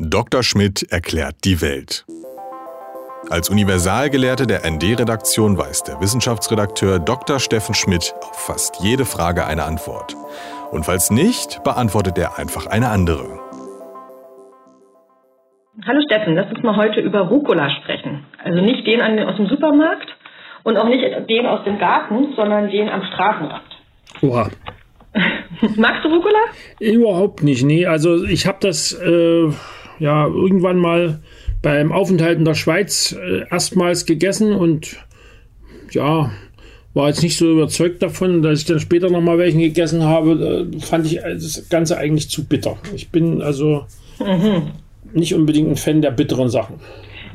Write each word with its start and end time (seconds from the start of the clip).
Dr. 0.00 0.44
Schmidt 0.44 0.92
erklärt 0.92 1.44
die 1.44 1.60
Welt. 1.60 2.06
Als 3.30 3.50
Universalgelehrte 3.50 4.46
der 4.46 4.60
ND-Redaktion 4.64 5.58
weiß 5.58 5.82
der 5.82 6.00
Wissenschaftsredakteur 6.00 7.00
Dr. 7.00 7.40
Steffen 7.40 7.74
Schmidt 7.74 8.14
auf 8.20 8.46
fast 8.46 8.80
jede 8.80 9.04
Frage 9.04 9.44
eine 9.44 9.64
Antwort. 9.64 10.14
Und 10.70 10.84
falls 10.84 11.10
nicht, 11.10 11.64
beantwortet 11.64 12.16
er 12.16 12.38
einfach 12.38 12.66
eine 12.68 12.90
andere. 12.90 13.40
Hallo 15.84 16.00
Steffen, 16.06 16.36
lass 16.36 16.48
uns 16.52 16.62
mal 16.62 16.76
heute 16.76 17.00
über 17.00 17.22
Rucola 17.22 17.68
sprechen. 17.82 18.24
Also 18.44 18.60
nicht 18.60 18.86
den 18.86 19.00
aus 19.00 19.36
dem 19.36 19.48
Supermarkt 19.48 20.08
und 20.62 20.76
auch 20.76 20.88
nicht 20.88 21.02
den 21.28 21.44
aus 21.44 21.64
dem 21.64 21.78
Garten, 21.80 22.34
sondern 22.36 22.70
den 22.70 22.88
am 22.88 23.02
Straßenrand. 23.02 23.64
Oha. 24.22 24.48
Magst 25.76 26.04
du 26.04 26.08
Rucola? 26.08 26.38
Überhaupt 26.78 27.42
nicht, 27.42 27.64
nee. 27.64 27.84
Also 27.84 28.24
ich 28.24 28.46
habe 28.46 28.58
das 28.60 28.92
äh, 28.92 29.50
ja 29.98 30.26
irgendwann 30.26 30.78
mal 30.78 31.20
beim 31.62 31.92
Aufenthalt 31.92 32.38
in 32.38 32.44
der 32.44 32.54
Schweiz 32.54 33.12
äh, 33.12 33.44
erstmals 33.50 34.06
gegessen 34.06 34.52
und 34.52 34.96
ja, 35.90 36.30
war 36.94 37.08
jetzt 37.08 37.22
nicht 37.22 37.36
so 37.36 37.50
überzeugt 37.50 38.02
davon, 38.02 38.42
dass 38.42 38.60
ich 38.60 38.64
dann 38.66 38.80
später 38.80 39.10
noch 39.10 39.20
mal 39.20 39.38
welchen 39.38 39.60
gegessen 39.60 40.04
habe, 40.04 40.68
äh, 40.74 40.80
fand 40.80 41.06
ich 41.06 41.20
das 41.20 41.68
Ganze 41.68 41.96
eigentlich 41.98 42.30
zu 42.30 42.44
bitter. 42.44 42.76
Ich 42.94 43.10
bin 43.10 43.42
also 43.42 43.84
mhm. 44.18 44.70
nicht 45.12 45.34
unbedingt 45.34 45.70
ein 45.70 45.76
Fan 45.76 46.02
der 46.02 46.10
bitteren 46.10 46.48
Sachen. 46.48 46.76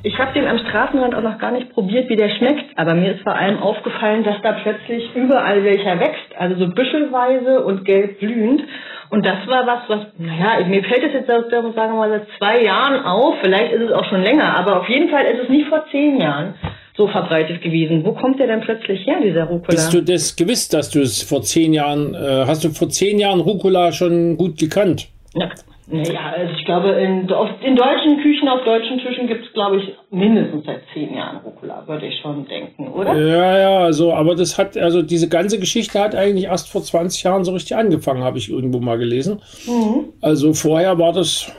Ich 0.06 0.20
habe 0.20 0.34
den 0.34 0.46
am 0.46 0.58
Straßenrand 0.58 1.16
auch 1.16 1.22
noch 1.22 1.40
gar 1.40 1.52
nicht 1.52 1.72
probiert, 1.72 2.10
wie 2.10 2.18
der 2.18 2.28
schmeckt, 2.28 2.78
aber 2.78 2.94
mir 2.94 3.16
ist 3.16 3.24
vor 3.24 3.36
allem 3.36 3.58
aufgefallen, 3.60 4.26
dass 4.26 4.36
da 4.42 4.52
plötzlich 4.52 5.16
überall 5.16 5.64
welcher 5.64 5.98
wächst, 5.98 6.36
also 6.38 6.60
so 6.60 6.68
büschelweise 6.68 7.64
und 7.64 7.86
gelb 7.86 8.20
blühend. 8.20 8.64
Und 9.12 9.26
das 9.26 9.48
war 9.48 9.66
was, 9.66 9.88
was, 9.88 10.08
naja, 10.18 10.66
mir 10.68 10.84
fällt 10.84 11.04
es 11.04 11.14
jetzt, 11.14 11.28
sagen 11.28 11.50
wir 11.74 11.88
mal, 11.88 12.10
seit 12.10 12.28
zwei 12.38 12.64
Jahren 12.64 13.06
auf, 13.06 13.36
vielleicht 13.42 13.72
ist 13.72 13.82
es 13.82 13.92
auch 13.94 14.04
schon 14.10 14.22
länger, 14.22 14.58
aber 14.58 14.82
auf 14.82 14.90
jeden 14.90 15.10
Fall 15.10 15.24
ist 15.24 15.44
es 15.44 15.50
nicht 15.50 15.70
vor 15.70 15.86
zehn 15.90 16.20
Jahren 16.20 16.56
so 16.98 17.08
verbreitet 17.08 17.62
gewesen. 17.62 18.04
Wo 18.04 18.12
kommt 18.12 18.40
der 18.40 18.48
denn 18.48 18.60
plötzlich 18.60 19.08
her, 19.08 19.22
dieser 19.24 19.46
Rucola? 19.46 19.70
Bist 19.70 19.94
du 19.94 20.02
das 20.02 20.36
gewiss, 20.36 20.68
dass 20.68 20.90
du 20.90 21.00
es 21.00 21.24
vor 21.24 21.44
zehn 21.44 21.74
Jahren, 21.74 22.14
äh, 22.14 22.46
hast 22.46 22.66
du 22.66 22.70
vor 22.70 22.90
zehn 22.90 23.20
Jahren 23.20 23.40
Rucola 23.40 23.94
schon 23.94 24.36
gut 24.36 24.60
gekannt? 24.60 25.08
Ja, 25.34 25.50
naja, 25.88 26.34
also 26.38 26.54
ich 26.58 26.66
glaube, 26.66 26.92
in, 26.92 27.28
in 27.62 27.76
deutschen 27.76 28.22
Küchen, 28.22 28.48
auf 28.48 28.64
deutschen 28.64 29.00
Tischen 29.00 29.28
gibt 29.28 29.46
es, 29.46 29.54
glaube 29.54 29.78
ich, 29.78 29.94
mindestens 30.12 30.66
seit 30.66 30.82
zehn 30.94 31.14
Jahren 31.14 31.38
Rucola, 31.38 31.86
würde 31.88 32.06
ich 32.06 32.20
schon 32.22 32.46
denken, 32.48 32.88
oder? 32.88 33.14
Ja, 33.16 33.58
ja, 33.60 33.78
also, 33.80 34.14
aber 34.14 34.36
das 34.36 34.58
hat, 34.58 34.78
also 34.78 35.02
diese 35.02 35.28
ganze 35.28 35.60
Geschichte 35.60 36.00
hat 36.00 36.16
eigentlich 36.16 36.46
erst 36.46 36.72
vor 36.72 36.82
20 36.82 37.24
Jahren 37.24 37.44
so 37.44 37.52
richtig 37.52 37.76
angefangen, 37.76 38.24
habe 38.24 38.38
ich 38.38 38.50
irgendwo 38.50 38.80
mal 38.80 38.98
gelesen. 38.98 39.42
Mhm. 39.68 40.14
Also 40.22 40.54
vorher 40.54 40.98
war 41.00 41.12
das, 41.12 41.52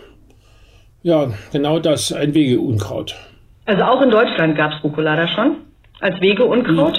ja, 1.03 1.28
genau 1.53 1.78
das, 1.78 2.12
ein 2.12 2.33
Wegeunkraut. 2.33 3.14
Also 3.66 3.83
auch 3.83 4.00
in 4.00 4.11
Deutschland 4.11 4.56
gab 4.56 4.72
es 4.72 4.84
Rucola 4.84 5.16
da 5.16 5.28
schon? 5.28 5.56
Als 6.00 6.19
Wegeunkraut? 6.20 6.98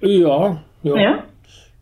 Ja, 0.00 0.58
ja. 0.82 0.96
ja? 0.96 1.24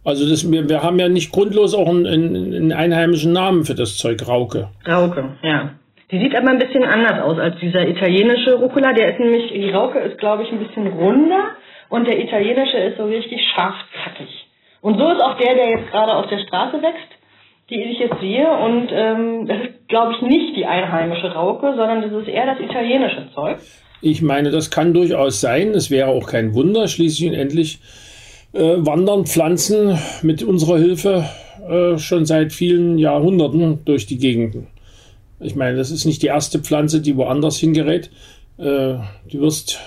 Also 0.07 0.31
das, 0.31 0.49
wir, 0.49 0.69
wir 0.69 0.85
haben 0.85 1.01
ja 1.01 1.09
nicht 1.09 1.33
grundlos 1.33 1.75
auch 1.75 1.89
einen, 1.89 2.07
einen, 2.07 2.73
einheimischen 2.73 3.33
Namen 3.33 3.65
für 3.65 3.75
das 3.75 3.99
Zeug, 3.99 4.23
Rauke. 4.29 4.69
Rauke, 4.87 5.31
ja. 5.43 5.71
Die 6.13 6.21
sieht 6.21 6.33
aber 6.37 6.51
ein 6.51 6.61
bisschen 6.61 6.85
anders 6.85 7.21
aus 7.25 7.41
als 7.41 7.59
dieser 7.59 7.89
italienische 7.89 8.55
Rucola. 8.55 8.93
Der 8.93 9.11
ist 9.11 9.19
nämlich, 9.19 9.51
die 9.51 9.71
Rauke 9.71 9.99
ist, 9.99 10.19
glaube 10.19 10.45
ich, 10.45 10.53
ein 10.53 10.61
bisschen 10.61 10.87
runder 10.87 11.57
und 11.89 12.07
der 12.07 12.21
italienische 12.21 12.77
ist 12.77 12.99
so 12.99 13.07
richtig 13.07 13.41
scharf 13.53 13.75
zackig. 14.05 14.29
Und 14.81 14.97
so 14.97 15.11
ist 15.11 15.21
auch 15.21 15.37
der, 15.39 15.57
der 15.57 15.71
jetzt 15.71 15.91
gerade 15.91 16.15
auf 16.15 16.29
der 16.29 16.39
Straße 16.39 16.81
wächst, 16.81 17.11
die 17.69 17.83
ich 17.83 17.99
jetzt 17.99 18.21
sehe. 18.21 18.49
Und 18.49 18.89
ähm, 18.93 19.49
das 19.49 19.59
ist, 19.59 19.89
glaube 19.89 20.13
ich, 20.13 20.23
nicht 20.23 20.57
die 20.57 20.67
einheimische 20.67 21.33
Rauke, 21.33 21.75
sondern 21.77 22.03
das 22.03 22.13
ist 22.13 22.29
eher 22.29 22.47
das 22.47 22.61
italienische 22.61 23.27
Zeug. 23.35 23.59
Ich 24.03 24.23
meine, 24.23 24.53
das 24.53 24.71
kann 24.71 24.95
durchaus 24.95 25.41
sein. 25.41 25.71
Es 25.71 25.91
wäre 25.91 26.11
auch 26.11 26.29
kein 26.29 26.55
Wunder. 26.55 26.87
Schließlich 26.87 27.29
und 27.29 27.35
endlich 27.35 27.81
wandern 28.59 29.27
Pflanzen 29.27 29.99
mit 30.23 30.43
unserer 30.43 30.79
Hilfe 30.79 31.25
äh, 31.69 31.99
schon 31.99 32.27
seit 32.27 32.53
vielen 32.53 32.99
Jahrhunderten 32.99 33.85
durch 33.85 34.07
die 34.07 34.19
Gegenden. 34.19 34.69
Ich 35.41 35.57
meine, 35.57 35.77
das 35.77 35.91
ist 35.91 36.05
nicht 36.05 36.23
die 36.23 36.29
erste 36.29 36.61
Pflanze, 36.61 37.01
die 37.01 37.17
woanders 37.17 37.59
hingerät. 37.59 38.11
Äh, 38.59 38.63
du 39.31 39.41
wirst 39.41 39.81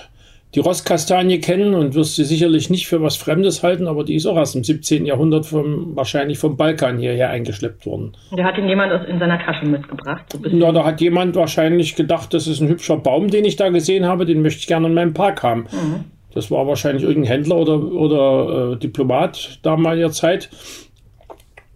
die 0.54 0.60
Rosskastanie 0.60 1.40
kennen 1.40 1.74
und 1.74 1.94
wirst 1.94 2.16
sie 2.16 2.24
sicherlich 2.24 2.70
nicht 2.70 2.88
für 2.88 3.00
was 3.00 3.16
Fremdes 3.16 3.62
halten, 3.62 3.86
aber 3.86 4.04
die 4.04 4.16
ist 4.16 4.26
auch 4.26 4.36
erst 4.36 4.56
im 4.56 4.64
17. 4.64 5.06
Jahrhundert 5.06 5.46
vom, 5.46 5.94
wahrscheinlich 5.94 6.38
vom 6.38 6.56
Balkan 6.56 6.98
hierher 6.98 7.30
eingeschleppt 7.30 7.86
worden. 7.86 8.16
Der 8.36 8.44
hat 8.44 8.58
ihn 8.58 8.68
jemand 8.68 8.92
aus 8.92 9.06
in 9.06 9.18
seiner 9.20 9.38
Tasche 9.38 9.66
mitgebracht. 9.66 10.24
So 10.32 10.48
ja, 10.48 10.72
da 10.72 10.84
hat 10.84 11.00
jemand 11.00 11.36
wahrscheinlich 11.36 11.94
gedacht, 11.94 12.34
das 12.34 12.48
ist 12.48 12.60
ein 12.60 12.68
hübscher 12.68 12.96
Baum, 12.96 13.28
den 13.28 13.44
ich 13.44 13.56
da 13.56 13.68
gesehen 13.68 14.06
habe, 14.06 14.26
den 14.26 14.42
möchte 14.42 14.60
ich 14.60 14.66
gerne 14.66 14.88
in 14.88 14.94
meinem 14.94 15.14
Park 15.14 15.44
haben. 15.44 15.66
Mhm. 15.70 16.04
Das 16.32 16.50
war 16.50 16.66
wahrscheinlich 16.66 17.02
irgendein 17.02 17.32
Händler 17.32 17.56
oder, 17.56 17.82
oder 17.82 18.72
äh, 18.72 18.76
Diplomat 18.76 19.58
damaliger 19.62 20.12
Zeit. 20.12 20.48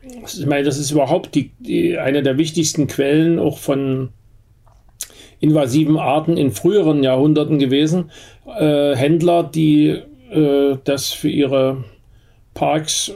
Ich 0.02 0.46
meine, 0.46 0.64
das 0.64 0.78
ist 0.78 0.90
überhaupt 0.90 1.34
die, 1.34 1.50
die, 1.58 1.98
eine 1.98 2.22
der 2.22 2.38
wichtigsten 2.38 2.86
Quellen 2.86 3.38
auch 3.38 3.58
von 3.58 4.10
invasiven 5.40 5.98
Arten 5.98 6.36
in 6.36 6.52
früheren 6.52 7.02
Jahrhunderten 7.02 7.58
gewesen. 7.58 8.10
Äh, 8.46 8.94
Händler, 8.94 9.42
die 9.42 9.98
äh, 10.30 10.76
das 10.84 11.12
für 11.12 11.28
ihre 11.28 11.84
Parks 12.54 13.12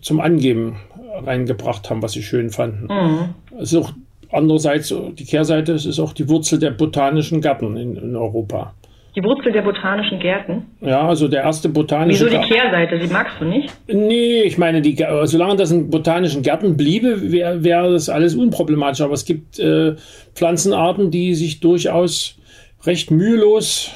zum 0.00 0.20
Angeben 0.20 0.76
reingebracht 1.24 1.90
haben, 1.90 2.02
was 2.02 2.12
sie 2.12 2.22
schön 2.22 2.50
fanden. 2.50 2.86
Mhm. 2.86 3.34
Es 3.60 3.72
ist 3.72 3.78
auch 3.78 3.92
andererseits 4.30 4.94
die 5.14 5.24
Kehrseite, 5.24 5.72
es 5.72 5.86
ist 5.86 6.00
auch 6.00 6.12
die 6.12 6.28
Wurzel 6.28 6.58
der 6.58 6.70
botanischen 6.70 7.40
Gärten 7.40 7.76
in, 7.76 7.96
in 7.96 8.16
Europa. 8.16 8.74
Die 9.18 9.24
Wurzel 9.24 9.50
der 9.50 9.62
botanischen 9.62 10.20
Gärten? 10.20 10.66
Ja, 10.80 11.08
also 11.08 11.26
der 11.26 11.42
erste 11.42 11.68
botanische 11.68 12.26
Wieso 12.26 12.38
die 12.38 12.46
Kehrseite? 12.46 13.00
Die 13.00 13.08
magst 13.08 13.34
du 13.40 13.46
nicht? 13.46 13.68
Nee, 13.88 14.42
ich 14.42 14.58
meine, 14.58 14.80
die, 14.80 14.96
solange 15.24 15.56
das 15.56 15.72
in 15.72 15.90
botanischen 15.90 16.42
Gärten 16.42 16.76
bliebe, 16.76 17.32
wäre 17.32 17.64
wär 17.64 17.90
das 17.90 18.08
alles 18.08 18.36
unproblematisch. 18.36 19.00
Aber 19.00 19.14
es 19.14 19.24
gibt 19.24 19.58
äh, 19.58 19.96
Pflanzenarten, 20.34 21.10
die 21.10 21.34
sich 21.34 21.58
durchaus 21.58 22.38
recht 22.86 23.10
mühelos 23.10 23.92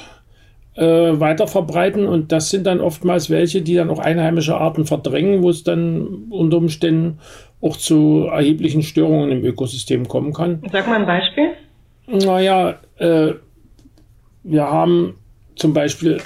äh, 0.75 0.83
weiter 0.83 1.47
verbreiten. 1.47 2.05
Und 2.05 2.33
das 2.33 2.49
sind 2.49 2.67
dann 2.67 2.81
oftmals 2.81 3.29
welche, 3.29 3.61
die 3.61 3.75
dann 3.75 3.89
auch 3.89 3.99
einheimische 3.99 4.57
Arten 4.57 4.85
verdrängen, 4.85 5.41
wo 5.41 5.51
es 5.51 5.63
dann 5.63 6.25
unter 6.31 6.57
Umständen 6.57 7.19
auch 7.61 7.77
zu 7.77 8.27
erheblichen 8.29 8.83
Störungen 8.83 9.31
im 9.31 9.45
Ökosystem 9.45 10.05
kommen 10.05 10.33
kann. 10.33 10.61
Sag 10.69 10.85
mal 10.85 10.99
ein 10.99 11.05
Beispiel. 11.05 11.51
Naja, 12.07 12.75
äh, 12.97 13.35
wir 14.43 14.63
haben 14.63 15.15
zum 15.55 15.73
Beispiel 15.73 16.19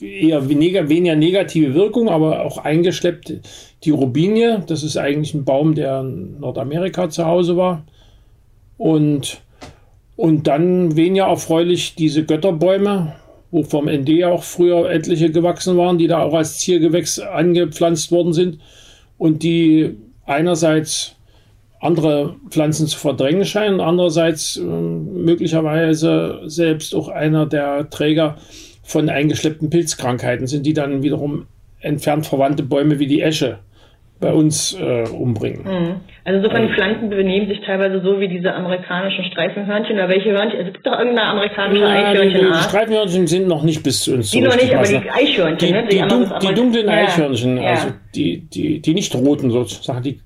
eher 0.00 0.48
weniger, 0.48 0.88
weniger 0.88 1.16
negative 1.16 1.74
Wirkung, 1.74 2.08
aber 2.08 2.44
auch 2.44 2.58
eingeschleppt 2.58 3.34
die 3.84 3.90
Robinie. 3.90 4.62
Das 4.66 4.82
ist 4.82 4.96
eigentlich 4.96 5.34
ein 5.34 5.44
Baum, 5.44 5.74
der 5.74 6.00
in 6.00 6.40
Nordamerika 6.40 7.08
zu 7.10 7.24
Hause 7.24 7.56
war. 7.56 7.84
Und, 8.76 9.40
und 10.16 10.46
dann 10.46 10.96
weniger 10.96 11.26
erfreulich 11.26 11.94
diese 11.94 12.24
Götterbäume, 12.24 13.14
wo 13.50 13.62
vom 13.62 13.86
ND 13.86 14.24
auch 14.24 14.42
früher 14.42 14.90
etliche 14.90 15.30
gewachsen 15.30 15.76
waren, 15.76 15.98
die 15.98 16.06
da 16.06 16.22
auch 16.22 16.34
als 16.34 16.58
Ziergewächs 16.58 17.18
angepflanzt 17.18 18.10
worden 18.12 18.32
sind 18.32 18.58
und 19.16 19.42
die 19.42 19.96
einerseits 20.26 21.16
andere 21.80 22.36
Pflanzen 22.50 22.86
zu 22.86 22.98
verdrängen 22.98 23.44
scheinen, 23.44 23.80
andererseits 23.80 24.56
äh, 24.56 24.62
möglicherweise 24.62 26.40
selbst 26.44 26.94
auch 26.94 27.08
einer 27.08 27.46
der 27.46 27.88
Träger 27.90 28.36
von 28.82 29.08
eingeschleppten 29.08 29.70
Pilzkrankheiten 29.70 30.46
sind, 30.46 30.66
die 30.66 30.72
dann 30.72 31.02
wiederum 31.02 31.46
entfernt 31.80 32.26
verwandte 32.26 32.62
Bäume 32.62 32.98
wie 32.98 33.06
die 33.06 33.22
Esche 33.22 33.58
bei 34.20 34.32
uns 34.32 34.76
äh, 34.80 35.04
umbringen. 35.08 35.62
Mhm. 35.62 35.94
Also 36.24 36.38
insofern 36.40 36.66
die 36.66 36.74
Pflanzen 36.74 37.08
benehmen 37.08 37.48
sich 37.48 37.60
teilweise 37.64 38.02
so 38.02 38.18
wie 38.18 38.28
diese 38.28 38.52
amerikanischen 38.52 39.24
Streifenhörnchen 39.26 39.94
oder 39.94 40.08
welche 40.08 40.30
Hörnchen? 40.30 40.60
Es 40.60 40.72
gibt 40.72 40.86
doch 40.86 40.98
irgendeine 40.98 41.28
amerikanische 41.28 41.82
ja, 41.82 41.88
Eichhörnchen. 41.88 42.40
Die, 42.40 42.46
die 42.46 42.62
Streifenhörnchen 42.64 43.26
sind 43.28 43.46
noch 43.46 43.62
nicht 43.62 43.82
bis 43.84 44.02
zu 44.02 44.14
uns 44.14 44.30
Die 44.32 44.40
noch 44.40 44.56
nicht, 44.56 44.74
aber 44.74 44.86
die 44.86 44.96
Eichhörnchen, 45.08 45.68
die, 45.68 45.72
ne? 45.72 45.84
die, 45.88 45.96
die, 45.96 46.08
dun 46.08 46.32
die 46.42 46.54
dunklen 46.54 46.86
ja. 46.86 46.92
Eichhörnchen, 46.92 47.56
ja. 47.58 47.70
also 47.70 47.88
die, 48.14 48.48
die, 48.48 48.80
die 48.80 48.94
nicht 48.94 49.14
roten 49.14 49.50
sozusagen, 49.50 50.02
die 50.02 50.20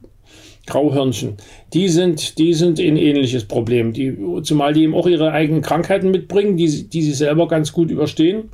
Grauhirnchen, 0.66 1.36
die 1.74 1.88
sind, 1.88 2.38
die 2.38 2.54
sind 2.54 2.78
ein 2.78 2.96
ähnliches 2.96 3.46
Problem. 3.46 3.92
Die, 3.92 4.16
zumal 4.42 4.72
die 4.72 4.84
eben 4.84 4.94
auch 4.94 5.06
ihre 5.06 5.32
eigenen 5.32 5.62
Krankheiten 5.62 6.10
mitbringen, 6.10 6.56
die, 6.56 6.88
die 6.88 7.02
sie 7.02 7.12
selber 7.12 7.48
ganz 7.48 7.72
gut 7.72 7.90
überstehen, 7.90 8.50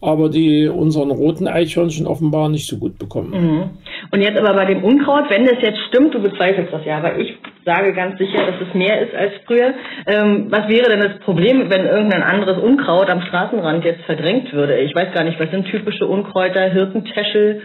aber 0.00 0.30
die 0.30 0.68
unseren 0.68 1.10
roten 1.10 1.46
Eichhörnchen 1.46 2.06
offenbar 2.06 2.48
nicht 2.48 2.66
so 2.66 2.78
gut 2.78 2.98
bekommen. 2.98 3.30
Mhm. 3.30 3.70
Und 4.10 4.22
jetzt 4.22 4.38
aber 4.38 4.54
bei 4.54 4.64
dem 4.64 4.82
Unkraut, 4.82 5.28
wenn 5.28 5.44
das 5.44 5.60
jetzt 5.60 5.78
stimmt, 5.88 6.14
du 6.14 6.22
bezweifelst 6.22 6.72
das 6.72 6.84
ja, 6.86 6.96
aber 6.96 7.18
ich 7.18 7.36
sage 7.66 7.92
ganz 7.92 8.16
sicher, 8.16 8.46
dass 8.46 8.66
es 8.66 8.74
mehr 8.74 9.02
ist 9.02 9.14
als 9.14 9.32
früher. 9.46 9.74
Ähm, 10.06 10.46
was 10.48 10.68
wäre 10.68 10.88
denn 10.88 11.00
das 11.00 11.18
Problem, 11.20 11.70
wenn 11.70 11.84
irgendein 11.84 12.22
anderes 12.22 12.56
Unkraut 12.62 13.10
am 13.10 13.20
Straßenrand 13.20 13.84
jetzt 13.84 14.02
verdrängt 14.04 14.52
würde? 14.54 14.78
Ich 14.78 14.94
weiß 14.94 15.12
gar 15.12 15.24
nicht, 15.24 15.38
was 15.38 15.50
sind 15.50 15.66
typische 15.66 16.06
Unkräuter, 16.06 16.70
Hirtentäschel, 16.70 17.60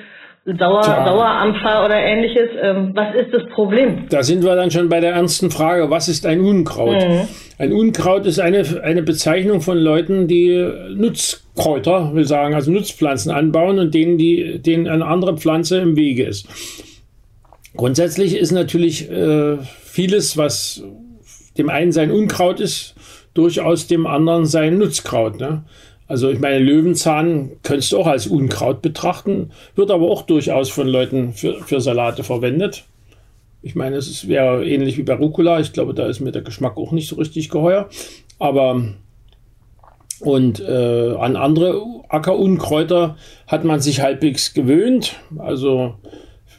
Sauer, 0.46 0.84
Sauerampfer 0.84 1.86
oder 1.86 1.96
ähnliches. 1.96 2.50
Ähm, 2.62 2.92
was 2.94 3.16
ist 3.16 3.34
das 3.34 3.42
Problem? 3.56 4.06
Da 4.10 4.22
sind 4.22 4.44
wir 4.44 4.56
dann 4.56 4.70
schon 4.70 4.90
bei 4.90 5.00
der 5.00 5.14
ernsten 5.14 5.50
Frage, 5.50 5.90
was 5.90 6.08
ist 6.08 6.26
ein 6.28 6.42
Unkraut? 6.42 7.02
Mhm. 7.02 7.22
Ein 7.58 7.74
Unkraut 7.74 8.28
ist 8.28 8.40
eine, 8.40 8.64
eine 8.84 9.02
Bezeichnung 9.02 9.62
von 9.62 9.78
Leuten, 9.78 10.28
die 10.28 10.72
Nutzkräuter, 10.94 12.14
will 12.14 12.26
sagen, 12.26 12.54
also 12.54 12.70
Nutzpflanzen 12.70 13.32
anbauen 13.32 13.80
und 13.80 13.96
denen, 13.96 14.20
die, 14.20 14.60
denen 14.62 14.88
eine 14.88 15.08
andere 15.08 15.36
Pflanze 15.36 15.80
im 15.80 15.96
Wege 15.96 16.26
ist. 16.26 16.48
Grundsätzlich 17.76 18.38
ist 18.38 18.52
natürlich 18.52 19.10
äh, 19.10 19.58
vieles, 19.84 20.38
was 20.38 20.84
dem 21.58 21.70
einen 21.70 21.92
sein 21.92 22.12
Unkraut 22.12 22.60
ist, 22.60 22.94
durchaus 23.34 23.88
dem 23.88 24.06
anderen 24.06 24.46
sein 24.46 24.78
Nutzkraut. 24.78 25.40
Ne? 25.40 25.64
Also 26.08 26.30
ich 26.30 26.40
meine, 26.40 26.60
Löwenzahn 26.60 27.52
könntest 27.64 27.92
du 27.92 27.98
auch 27.98 28.08
als 28.08 28.28
Unkraut 28.28 28.82
betrachten, 28.82 29.52
wird 29.76 29.90
aber 29.90 30.10
auch 30.10 30.22
durchaus 30.22 30.70
von 30.70 30.88
Leuten 30.88 31.34
für, 31.34 31.56
für 31.64 31.82
Salate 31.82 32.24
verwendet. 32.24 32.86
Ich 33.64 33.74
meine, 33.74 33.96
es 33.96 34.28
wäre 34.28 34.64
ähnlich 34.64 34.98
wie 34.98 35.04
bei 35.04 35.16
Rucola. 35.16 35.60
Ich 35.60 35.74
glaube, 35.74 35.96
da 35.96 36.06
ist 36.06 36.20
mir 36.20 36.32
der 36.32 36.44
Geschmack 36.44 36.78
auch 36.78 36.92
nicht 36.92 37.08
so 37.08 37.16
richtig 37.16 37.50
geheuer. 37.50 37.90
Aber 38.38 38.84
und 40.20 40.60
äh, 40.60 41.16
an 41.18 41.36
andere 41.36 41.82
Ackerunkräuter 42.08 43.18
hat 43.48 43.64
man 43.64 43.80
sich 43.80 44.02
halbwegs 44.02 44.54
gewöhnt. 44.54 45.16
Also 45.38 45.96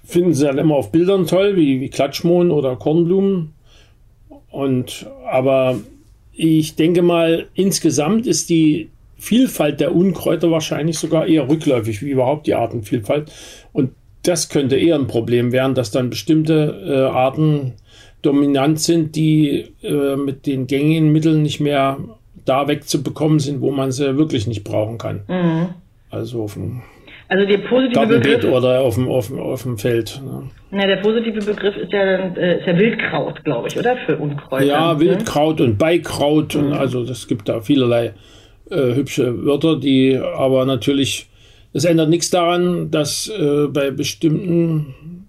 finden 0.05 0.35
sie 0.35 0.45
dann 0.45 0.59
immer 0.59 0.75
auf 0.75 0.93
Bildern 0.93 1.27
toll, 1.27 1.57
wie, 1.57 1.81
wie 1.81 1.89
Klatschmohn 1.89 2.51
oder 2.51 2.77
Kornblumen. 2.77 3.55
Und 4.51 5.07
aber 5.31 5.79
ich 6.33 6.77
denke 6.77 7.03
mal, 7.03 7.47
insgesamt 7.55 8.27
ist 8.27 8.51
die 8.51 8.91
Vielfalt 9.17 9.81
der 9.81 9.95
Unkräuter 9.95 10.51
wahrscheinlich 10.51 10.99
sogar 10.99 11.27
eher 11.27 11.49
rückläufig, 11.49 12.03
wie 12.03 12.11
überhaupt 12.11 12.47
die 12.47 12.55
Artenvielfalt. 12.55 13.33
Und 13.73 13.93
das 14.23 14.49
könnte 14.49 14.77
eher 14.77 14.97
ein 14.97 15.07
Problem 15.07 15.53
werden, 15.53 15.75
dass 15.75 15.91
dann 15.91 16.11
bestimmte 16.11 16.83
äh, 16.87 17.17
Arten 17.17 17.75
dominant 18.23 18.81
sind, 18.81 19.17
die 19.17 19.67
äh, 19.83 20.17
mit 20.17 20.47
den 20.47 20.67
gängigen 20.67 21.13
Mitteln 21.13 21.43
nicht 21.43 21.61
mehr 21.61 21.99
da 22.45 22.69
wegzubekommen 22.69 23.39
sind, 23.39 23.61
wo 23.61 23.71
man 23.71 23.93
sie 23.93 24.17
wirklich 24.17 24.47
nicht 24.47 24.65
brauchen 24.65 24.99
kann. 24.99 25.23
Mhm. 25.29 25.69
Also 26.11 26.43
auf 26.43 26.55
dem 26.55 26.83
also 27.29 27.45
der 27.45 27.59
positive 27.59 28.07
Begriff 28.07 28.45
oder 28.45 28.81
auf 28.83 28.95
dem, 28.95 29.09
auf 29.09 29.27
dem, 29.29 29.41
auf 29.41 29.63
dem 29.63 29.79
Feld. 29.79 30.21
Ne? 30.25 30.45
Na, 30.71 30.87
der 30.87 30.99
positive 30.99 31.45
Begriff 31.45 31.77
ist 31.77 31.93
ja, 31.93 32.03
äh, 32.03 32.61
ist 32.61 32.67
ja 32.67 32.79
Wildkraut, 32.79 33.43
glaube 33.45 33.67
ich, 33.67 33.77
oder? 33.77 33.97
Für 34.07 34.17
Unkräuter. 34.17 34.65
Ja, 34.65 34.95
ne? 34.95 35.01
Wildkraut 35.01 35.61
und 35.61 35.77
Beikraut 35.77 36.55
mhm. 36.55 36.67
und 36.67 36.73
also 36.75 37.03
es 37.03 37.27
gibt 37.27 37.49
da 37.49 37.61
vielerlei 37.61 38.13
äh, 38.71 38.95
hübsche 38.95 39.45
Wörter, 39.45 39.77
die 39.79 40.17
aber 40.17 40.65
natürlich 40.65 41.29
es 41.77 41.85
ändert 41.85 42.09
nichts 42.09 42.31
daran, 42.31 42.91
dass 42.91 43.29
äh, 43.29 43.67
bei 43.69 43.91
bestimmten 43.91 45.27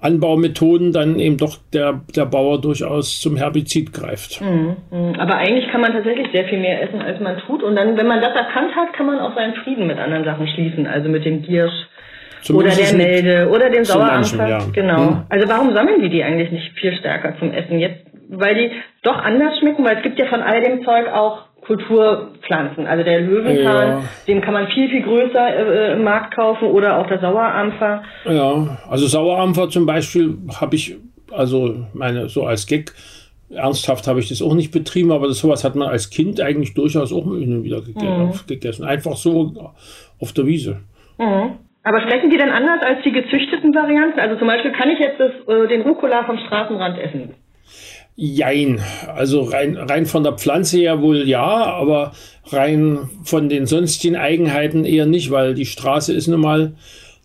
Anbaumethoden 0.00 0.92
dann 0.92 1.18
eben 1.18 1.36
doch 1.36 1.58
der, 1.74 2.00
der 2.16 2.24
Bauer 2.24 2.58
durchaus 2.60 3.20
zum 3.20 3.36
Herbizid 3.36 3.92
greift. 3.92 4.40
Mhm, 4.40 4.76
mhm. 4.90 5.14
Aber 5.18 5.36
eigentlich 5.36 5.70
kann 5.70 5.82
man 5.82 5.92
tatsächlich 5.92 6.28
sehr 6.32 6.46
viel 6.46 6.58
mehr 6.58 6.82
essen, 6.82 7.02
als 7.02 7.20
man 7.20 7.36
tut. 7.40 7.62
Und 7.62 7.76
dann, 7.76 7.98
wenn 7.98 8.06
man 8.06 8.22
das 8.22 8.34
erkannt 8.34 8.74
hat, 8.74 8.94
kann 8.94 9.04
man 9.04 9.18
auch 9.18 9.34
seinen 9.34 9.54
Frieden 9.56 9.86
mit 9.86 9.98
anderen 9.98 10.24
Sachen 10.24 10.48
schließen. 10.48 10.86
Also 10.86 11.10
mit 11.10 11.26
dem 11.26 11.42
Giersch 11.42 11.86
oder 12.48 12.70
der 12.70 12.96
Melde 12.96 13.50
oder 13.50 13.68
dem 13.68 13.84
Sauerampfer. 13.84 14.48
Ja. 14.48 14.58
Genau. 14.72 15.10
Hm. 15.10 15.22
Also 15.28 15.46
warum 15.46 15.74
sammeln 15.74 16.00
die 16.00 16.08
die 16.08 16.24
eigentlich 16.24 16.50
nicht 16.50 16.72
viel 16.78 16.96
stärker 16.96 17.38
zum 17.38 17.52
Essen? 17.52 17.78
Jetzt, 17.78 18.06
weil 18.30 18.54
die 18.54 18.70
doch 19.02 19.18
anders 19.18 19.58
schmecken, 19.58 19.84
weil 19.84 19.98
es 19.98 20.02
gibt 20.02 20.18
ja 20.18 20.24
von 20.24 20.40
all 20.40 20.62
dem 20.62 20.82
Zeug 20.86 21.06
auch 21.12 21.49
Kulturpflanzen. 21.70 22.86
Also 22.88 23.04
der 23.04 23.20
Löwenzahn, 23.20 23.88
ja. 23.88 24.02
den 24.26 24.40
kann 24.40 24.54
man 24.54 24.66
viel, 24.68 24.88
viel 24.88 25.02
größer 25.02 25.56
äh, 25.56 25.92
im 25.92 26.02
Markt 26.02 26.34
kaufen 26.34 26.66
oder 26.68 26.98
auch 26.98 27.06
der 27.06 27.20
Sauerampfer. 27.20 28.02
Ja, 28.24 28.78
also 28.88 29.06
Sauerampfer 29.06 29.68
zum 29.68 29.86
Beispiel 29.86 30.36
habe 30.60 30.74
ich, 30.74 30.96
also 31.30 31.86
meine, 31.92 32.28
so 32.28 32.44
als 32.44 32.66
Gag, 32.66 32.92
ernsthaft 33.50 34.08
habe 34.08 34.18
ich 34.18 34.28
das 34.28 34.42
auch 34.42 34.54
nicht 34.54 34.72
betrieben, 34.72 35.12
aber 35.12 35.28
das, 35.28 35.38
sowas 35.38 35.62
hat 35.62 35.76
man 35.76 35.86
als 35.86 36.10
Kind 36.10 36.40
eigentlich 36.40 36.74
durchaus 36.74 37.12
auch 37.12 37.24
immer 37.26 37.62
wieder 37.62 37.82
mhm. 37.82 38.32
gegessen. 38.48 38.84
Einfach 38.84 39.14
so 39.14 39.72
auf 40.20 40.32
der 40.32 40.46
Wiese. 40.46 40.80
Mhm. 41.18 41.52
Aber 41.84 42.00
schmecken 42.02 42.30
die 42.30 42.36
denn 42.36 42.50
anders 42.50 42.82
als 42.82 43.04
die 43.04 43.12
gezüchteten 43.12 43.72
Varianten? 43.74 44.18
Also 44.18 44.36
zum 44.36 44.48
Beispiel 44.48 44.72
kann 44.72 44.90
ich 44.90 44.98
jetzt 44.98 45.20
das, 45.20 45.30
äh, 45.46 45.68
den 45.68 45.82
Rucola 45.82 46.24
vom 46.24 46.36
Straßenrand 46.36 46.98
essen? 46.98 47.34
Jein. 48.22 48.82
Also 49.06 49.44
rein, 49.44 49.78
rein 49.78 50.04
von 50.04 50.22
der 50.22 50.34
Pflanze 50.34 50.76
her 50.76 51.00
wohl 51.00 51.26
ja, 51.26 51.64
aber 51.64 52.12
rein 52.48 53.08
von 53.24 53.48
den 53.48 53.66
sonstigen 53.66 54.14
Eigenheiten 54.14 54.84
eher 54.84 55.06
nicht, 55.06 55.30
weil 55.30 55.54
die 55.54 55.64
Straße 55.64 56.12
ist 56.12 56.26
nun 56.26 56.42
mal 56.42 56.74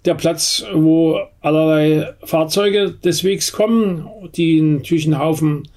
der 0.05 0.13
Platz, 0.13 0.63
wo 0.73 1.19
allerlei 1.41 2.13
Fahrzeuge 2.23 2.91
des 2.91 3.25
Wegs 3.25 3.51
kommen, 3.51 4.07
die 4.37 4.61
natürlich 4.61 5.05
einen 5.05 5.19
Haufen 5.19 5.67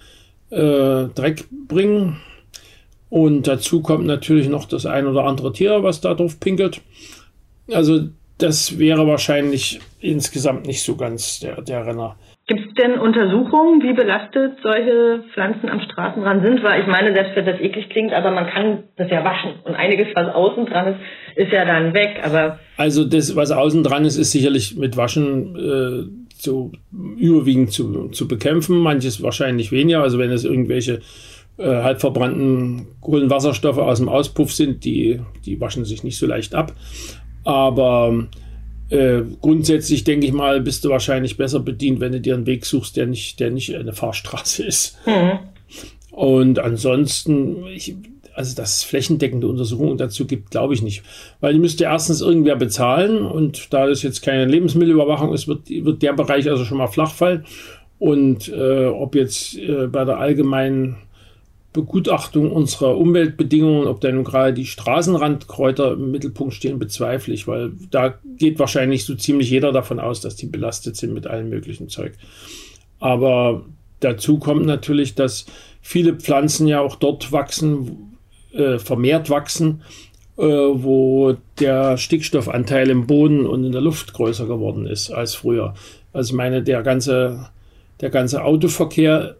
äh, 0.50 1.09
Dreck 1.12 1.47
bringen. 1.67 2.21
Und 3.11 3.49
dazu 3.49 3.82
kommt 3.82 4.06
natürlich 4.06 4.49
noch 4.49 4.67
das 4.67 4.87
ein 4.87 5.09
oder 5.09 5.25
andere 5.25 5.53
Tier, 5.53 5.82
was 5.82 6.00
da 6.00 6.14
drauf 6.14 6.38
pinkelt. 6.38 6.81
Also 7.73 8.03
das 8.38 8.79
wäre 8.79 9.09
wahrscheinlich 9.09 9.81
insgesamt 9.99 10.69
nicht 10.69 10.82
so 10.85 10.94
ganz 10.94 11.41
der, 11.41 11.61
der 11.61 11.85
Renner. 11.85 12.14
Gibt 12.49 12.67
es 12.67 12.75
denn 12.83 12.99
Untersuchungen, 12.99 13.83
wie 13.83 13.93
belastet 13.93 14.56
solche 14.62 15.23
Pflanzen 15.35 15.69
am 15.69 15.81
Straßenrand 15.83 16.43
sind? 16.43 16.62
Weil 16.62 16.81
ich 16.81 16.87
meine, 16.87 17.12
selbst 17.12 17.37
wenn 17.37 17.45
das 17.45 17.61
eklig 17.61 17.91
klingt, 17.91 18.15
aber 18.15 18.31
man 18.31 18.47
kann 18.47 18.85
das 18.97 19.11
ja 19.11 19.23
waschen. 19.23 19.56
Und 19.65 19.75
einiges, 19.75 20.09
was 20.15 20.35
außen 20.35 20.65
dran 20.65 20.95
ist, 20.95 21.00
ist 21.37 21.53
ja 21.53 21.67
dann 21.67 21.93
weg. 21.93 22.23
Aber 22.25 22.59
also 22.79 23.05
das, 23.05 23.37
was 23.37 23.50
außen 23.50 23.85
dran 23.85 24.06
ist, 24.06 24.17
ist 24.17 24.33
sicherlich 24.33 24.79
mit 24.79 24.97
Waschen 24.97 25.56
äh, 25.56 26.33
zu, 26.39 26.73
überwiegend 27.19 27.71
zu, 27.71 28.09
zu 28.09 28.27
bekämpfen. 28.27 28.79
Manches 28.79 29.23
wahrscheinlich 29.23 29.71
weniger. 29.71 30.00
Also 30.00 30.19
wenn 30.19 30.31
es 30.31 30.47
irgendwelche 30.47 31.00
äh, 31.59 31.65
halb 31.65 32.00
verbrannten 32.00 32.87
Kohlenwasserstoffe 33.03 33.77
aus 33.77 33.99
dem 33.99 34.09
Auspuff 34.09 34.55
sind, 34.55 34.87
die, 34.87 35.21
die 35.45 35.61
waschen 35.61 35.85
sich 35.85 36.03
nicht 36.03 36.17
so 36.17 36.27
leicht 36.27 36.55
ab. 36.55 36.73
Aber 37.45 38.27
äh, 38.90 39.23
grundsätzlich 39.40 40.05
denke 40.05 40.26
ich 40.26 40.32
mal, 40.32 40.61
bist 40.61 40.85
du 40.85 40.88
wahrscheinlich 40.88 41.37
besser 41.37 41.61
bedient, 41.61 42.00
wenn 42.00 42.12
du 42.12 42.20
dir 42.20 42.35
einen 42.35 42.46
Weg 42.46 42.64
suchst, 42.64 42.96
der 42.96 43.06
nicht, 43.06 43.38
der 43.40 43.50
nicht 43.50 43.75
eine 43.76 43.93
Fahrstraße 43.93 44.64
ist. 44.64 44.99
Mhm. 45.06 45.38
Und 46.11 46.58
ansonsten, 46.58 47.67
ich, 47.67 47.94
also 48.35 48.56
dass 48.56 48.76
es 48.76 48.82
flächendeckende 48.85 49.46
Untersuchungen 49.46 49.99
dazu 49.99 50.26
gibt, 50.26 50.50
glaube 50.50 50.75
ich 50.75 50.82
nicht. 50.82 51.02
Weil 51.40 51.52
die 51.52 51.61
müsste 51.61 51.85
erstens 51.85 52.20
irgendwer 52.20 52.56
bezahlen 52.56 53.23
und 53.25 53.73
da 53.73 53.87
das 53.87 54.02
jetzt 54.02 54.23
keine 54.23 54.46
Lebensmittelüberwachung 54.46 55.35
ist, 55.35 55.49
wird, 55.49 55.69
wird 55.69 56.02
der 56.02 56.14
Bereich 56.14 56.49
also 56.49 56.64
schon 56.64 56.79
mal 56.79 56.87
flach 56.87 57.12
fallen. 57.12 57.44
Und 57.99 58.49
äh, 58.49 58.87
ob 58.87 59.14
jetzt 59.14 59.58
äh, 59.58 59.88
bei 59.88 60.05
der 60.05 60.19
allgemeinen 60.19 60.96
Begutachtung 61.78 62.50
unserer 62.50 62.99
Umweltbedingungen, 62.99 63.87
ob 63.87 64.00
da 64.00 64.11
nun 64.11 64.25
gerade 64.25 64.52
die 64.52 64.66
Straßenrandkräuter 64.66 65.92
im 65.92 66.11
Mittelpunkt 66.11 66.54
stehen, 66.54 66.80
bezweifle 66.80 67.32
ich, 67.32 67.47
weil 67.47 67.70
da 67.92 68.18
geht 68.37 68.58
wahrscheinlich 68.58 69.04
so 69.04 69.14
ziemlich 69.14 69.49
jeder 69.49 69.70
davon 69.70 70.00
aus, 70.00 70.20
dass 70.20 70.35
die 70.35 70.47
belastet 70.47 70.97
sind 70.97 71.14
mit 71.14 71.28
allem 71.28 71.50
möglichen 71.50 71.88
Zeug. 71.88 72.14
Aber 72.99 73.64
dazu 74.00 74.40
kommt 74.40 74.66
natürlich, 74.66 75.14
dass 75.14 75.47
viele 75.80 76.14
Pflanzen 76.14 76.66
ja 76.66 76.80
auch 76.80 76.97
dort 76.97 77.30
wachsen, 77.30 78.16
äh, 78.52 78.80
vermehrt 78.80 79.30
wachsen, 79.30 79.82
äh, 80.37 80.42
wo 80.42 81.37
der 81.61 81.97
Stickstoffanteil 81.97 82.90
im 82.90 83.06
Boden 83.06 83.47
und 83.47 83.62
in 83.62 83.70
der 83.70 83.82
Luft 83.82 84.14
größer 84.14 84.47
geworden 84.47 84.85
ist 84.85 85.12
als 85.12 85.37
früher. 85.37 85.75
Also 86.12 86.30
ich 86.30 86.37
meine, 86.37 86.64
der 86.64 86.82
ganze, 86.82 87.50
der 88.00 88.11
ganze 88.11 88.42
Autoverkehr 88.42 89.37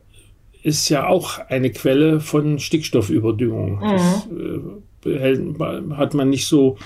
ist 0.63 0.89
ja 0.89 1.07
auch 1.07 1.39
eine 1.49 1.71
Quelle 1.71 2.21
von 2.21 2.59
Stickstoffüberdüngung. 2.59 3.79
Mhm. 3.79 4.83
Das 5.05 5.09
äh, 5.13 5.95
hat 5.97 6.15
man 6.15 6.29
nicht 6.29 6.47
so 6.47 6.77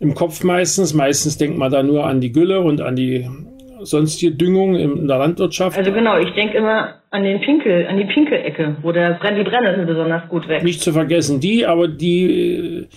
im 0.00 0.14
Kopf 0.14 0.42
meistens. 0.44 0.94
Meistens 0.94 1.38
denkt 1.38 1.58
man 1.58 1.70
da 1.70 1.82
nur 1.82 2.06
an 2.06 2.20
die 2.20 2.32
Gülle 2.32 2.60
und 2.60 2.80
an 2.80 2.96
die 2.96 3.28
sonstige 3.82 4.32
Düngung 4.34 4.74
in 4.74 5.06
der 5.06 5.18
Landwirtschaft. 5.18 5.78
Also 5.78 5.92
genau, 5.92 6.18
ich 6.18 6.32
denke 6.34 6.56
immer 6.56 6.94
an 7.10 7.22
den 7.22 7.40
Pinkel, 7.40 7.86
an 7.86 7.98
die 7.98 8.04
Pinkelecke, 8.04 8.76
wo 8.82 8.92
der, 8.92 9.14
die 9.14 9.44
Brennnesseln 9.44 9.86
besonders 9.86 10.28
gut 10.28 10.48
wächst. 10.48 10.64
Nicht 10.64 10.80
zu 10.80 10.92
vergessen 10.92 11.40
die, 11.40 11.66
aber 11.66 11.88
die, 11.88 12.88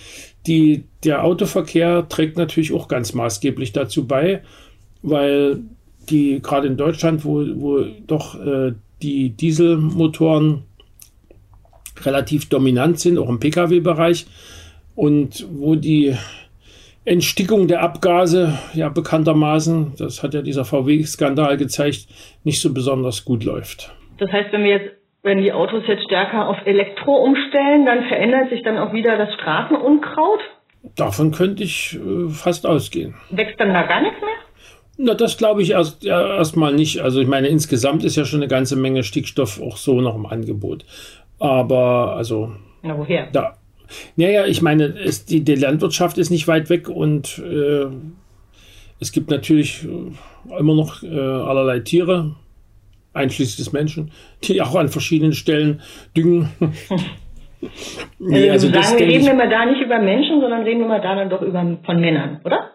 die, 0.46 0.84
der 1.04 1.24
Autoverkehr 1.24 2.06
trägt 2.08 2.36
natürlich 2.36 2.72
auch 2.72 2.88
ganz 2.88 3.14
maßgeblich 3.14 3.72
dazu 3.72 4.06
bei, 4.06 4.42
weil 5.02 5.60
die 6.08 6.40
gerade 6.42 6.66
in 6.66 6.76
Deutschland, 6.76 7.24
wo, 7.24 7.44
wo 7.56 7.84
doch 8.06 8.34
äh, 8.44 8.72
die 9.02 9.30
Dieselmotoren 9.30 10.64
relativ 12.02 12.48
dominant 12.48 12.98
sind, 12.98 13.18
auch 13.18 13.28
im 13.28 13.40
Pkw-Bereich 13.40 14.26
und 14.94 15.46
wo 15.50 15.74
die 15.74 16.14
Entstickung 17.04 17.66
der 17.66 17.82
Abgase 17.82 18.58
ja 18.74 18.88
bekanntermaßen, 18.88 19.94
das 19.98 20.22
hat 20.22 20.34
ja 20.34 20.42
dieser 20.42 20.64
VW-Skandal 20.64 21.56
gezeigt, 21.56 22.06
nicht 22.44 22.60
so 22.60 22.72
besonders 22.72 23.24
gut 23.24 23.44
läuft. 23.44 23.94
Das 24.18 24.30
heißt, 24.30 24.52
wenn 24.52 24.64
wir 24.64 24.70
jetzt, 24.70 24.94
wenn 25.22 25.38
die 25.38 25.52
Autos 25.52 25.82
jetzt 25.86 26.04
stärker 26.04 26.48
auf 26.48 26.58
Elektro 26.66 27.16
umstellen, 27.16 27.86
dann 27.86 28.04
verändert 28.08 28.50
sich 28.50 28.62
dann 28.62 28.78
auch 28.78 28.92
wieder 28.92 29.16
das 29.16 29.32
Straßenunkraut? 29.34 30.40
Davon 30.96 31.30
könnte 31.30 31.62
ich 31.62 31.98
äh, 31.98 32.28
fast 32.28 32.66
ausgehen. 32.66 33.14
Wächst 33.30 33.58
dann 33.58 33.72
da 33.72 33.82
gar 33.82 34.02
nichts 34.02 34.20
mehr? 34.20 34.30
Na, 35.02 35.14
das 35.14 35.38
glaube 35.38 35.62
ich 35.62 35.70
erst 35.70 36.04
ja, 36.04 36.36
erstmal 36.36 36.74
nicht. 36.74 37.00
Also 37.00 37.20
ich 37.20 37.26
meine, 37.26 37.48
insgesamt 37.48 38.04
ist 38.04 38.16
ja 38.16 38.26
schon 38.26 38.40
eine 38.40 38.48
ganze 38.48 38.76
Menge 38.76 39.02
Stickstoff 39.02 39.58
auch 39.60 39.78
so 39.78 40.02
noch 40.02 40.14
im 40.14 40.26
Angebot. 40.26 40.84
Aber 41.38 42.16
also. 42.16 42.52
Na, 42.82 42.98
woher? 42.98 43.28
Da, 43.32 43.56
naja, 44.16 44.44
ich 44.44 44.60
meine, 44.60 44.84
es, 44.84 45.24
die, 45.24 45.42
die 45.42 45.54
Landwirtschaft 45.54 46.18
ist 46.18 46.28
nicht 46.28 46.46
weit 46.48 46.68
weg 46.68 46.90
und 46.90 47.38
äh, 47.38 47.86
es 49.00 49.10
gibt 49.12 49.30
natürlich 49.30 49.84
äh, 49.84 50.58
immer 50.58 50.74
noch 50.74 51.02
äh, 51.02 51.08
allerlei 51.08 51.80
Tiere, 51.80 52.36
einschließlich 53.14 53.56
des 53.56 53.72
Menschen, 53.72 54.10
die 54.44 54.60
auch 54.60 54.74
an 54.74 54.90
verschiedenen 54.90 55.32
Stellen 55.32 55.80
düngen. 56.14 56.50
nee, 58.18 58.50
also, 58.50 58.68
also 58.68 58.98
wir 58.98 59.06
reden 59.06 59.24
wir 59.24 59.34
mal 59.34 59.48
da 59.48 59.64
nicht 59.64 59.80
über 59.80 59.98
Menschen, 59.98 60.42
sondern 60.42 60.62
reden 60.64 60.80
wir 60.80 60.88
mal 60.88 61.00
da 61.00 61.14
dann 61.14 61.30
doch 61.30 61.40
über, 61.40 61.78
von 61.86 62.00
Männern, 62.00 62.40
oder? 62.44 62.70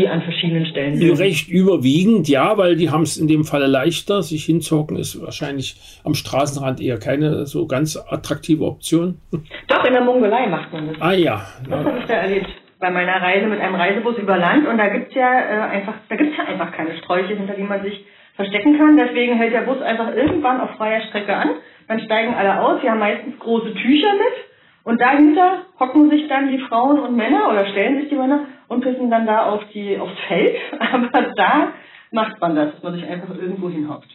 Die 0.00 0.08
an 0.08 0.22
verschiedenen 0.22 0.66
Stellen 0.66 0.96
sind. 0.96 1.18
Recht 1.18 1.48
überwiegend, 1.48 2.28
ja, 2.28 2.56
weil 2.56 2.76
die 2.76 2.90
haben 2.90 3.02
es 3.02 3.16
in 3.16 3.28
dem 3.28 3.44
Falle 3.44 3.66
leichter. 3.66 4.22
Sich 4.22 4.44
hinzuhocken 4.44 4.96
ist 4.96 5.20
wahrscheinlich 5.20 5.76
am 6.04 6.14
Straßenrand 6.14 6.80
eher 6.80 6.98
keine 6.98 7.46
so 7.46 7.66
ganz 7.66 7.96
attraktive 7.96 8.64
Option. 8.64 9.18
Doch, 9.68 9.84
in 9.84 9.92
der 9.92 10.02
Mongolei 10.02 10.46
macht 10.48 10.72
man 10.72 10.88
das. 10.88 10.96
Ah 11.00 11.12
ja. 11.12 11.42
Das 11.68 11.84
habe 11.84 11.98
ich 11.98 12.06
da 12.06 12.14
erlebt. 12.14 12.48
Bei 12.78 12.90
meiner 12.90 13.20
Reise 13.20 13.46
mit 13.46 13.60
einem 13.60 13.74
Reisebus 13.74 14.16
über 14.16 14.38
Land 14.38 14.66
und 14.66 14.78
da 14.78 14.88
gibt's 14.88 15.14
ja 15.14 15.28
äh, 15.38 15.76
einfach, 15.76 15.94
da 16.08 16.16
gibt's 16.16 16.36
ja 16.38 16.44
einfach 16.44 16.72
keine 16.72 16.96
Sträuche, 16.96 17.36
hinter 17.36 17.52
die 17.52 17.62
man 17.62 17.82
sich 17.82 18.06
verstecken 18.36 18.78
kann. 18.78 18.96
Deswegen 18.96 19.36
hält 19.36 19.52
der 19.52 19.62
Bus 19.62 19.82
einfach 19.82 20.14
irgendwann 20.16 20.60
auf 20.60 20.70
freier 20.76 21.02
Strecke 21.08 21.36
an. 21.36 21.50
Dann 21.88 22.00
steigen 22.00 22.32
alle 22.34 22.58
aus. 22.60 22.82
Wir 22.82 22.92
haben 22.92 23.00
meistens 23.00 23.38
große 23.38 23.74
Tücher 23.74 24.12
mit. 24.14 24.50
Und 24.82 24.98
dahinter 24.98 25.66
hocken 25.78 26.08
sich 26.08 26.26
dann 26.28 26.50
die 26.50 26.58
Frauen 26.58 26.98
und 27.00 27.16
Männer 27.16 27.50
oder 27.50 27.66
stellen 27.66 28.00
sich 28.00 28.08
die 28.08 28.16
Männer 28.16 28.46
und 28.70 28.82
pissen 28.82 29.10
dann 29.10 29.26
da 29.26 29.50
auf 29.50 29.62
die, 29.74 29.98
aufs 29.98 30.18
Feld. 30.28 30.56
Aber 30.78 31.32
da 31.36 31.72
macht 32.12 32.40
man 32.40 32.54
das, 32.54 32.72
dass 32.72 32.82
man 32.82 32.94
sich 32.94 33.04
einfach 33.04 33.34
irgendwo 33.34 33.68
hinhockt. 33.68 34.08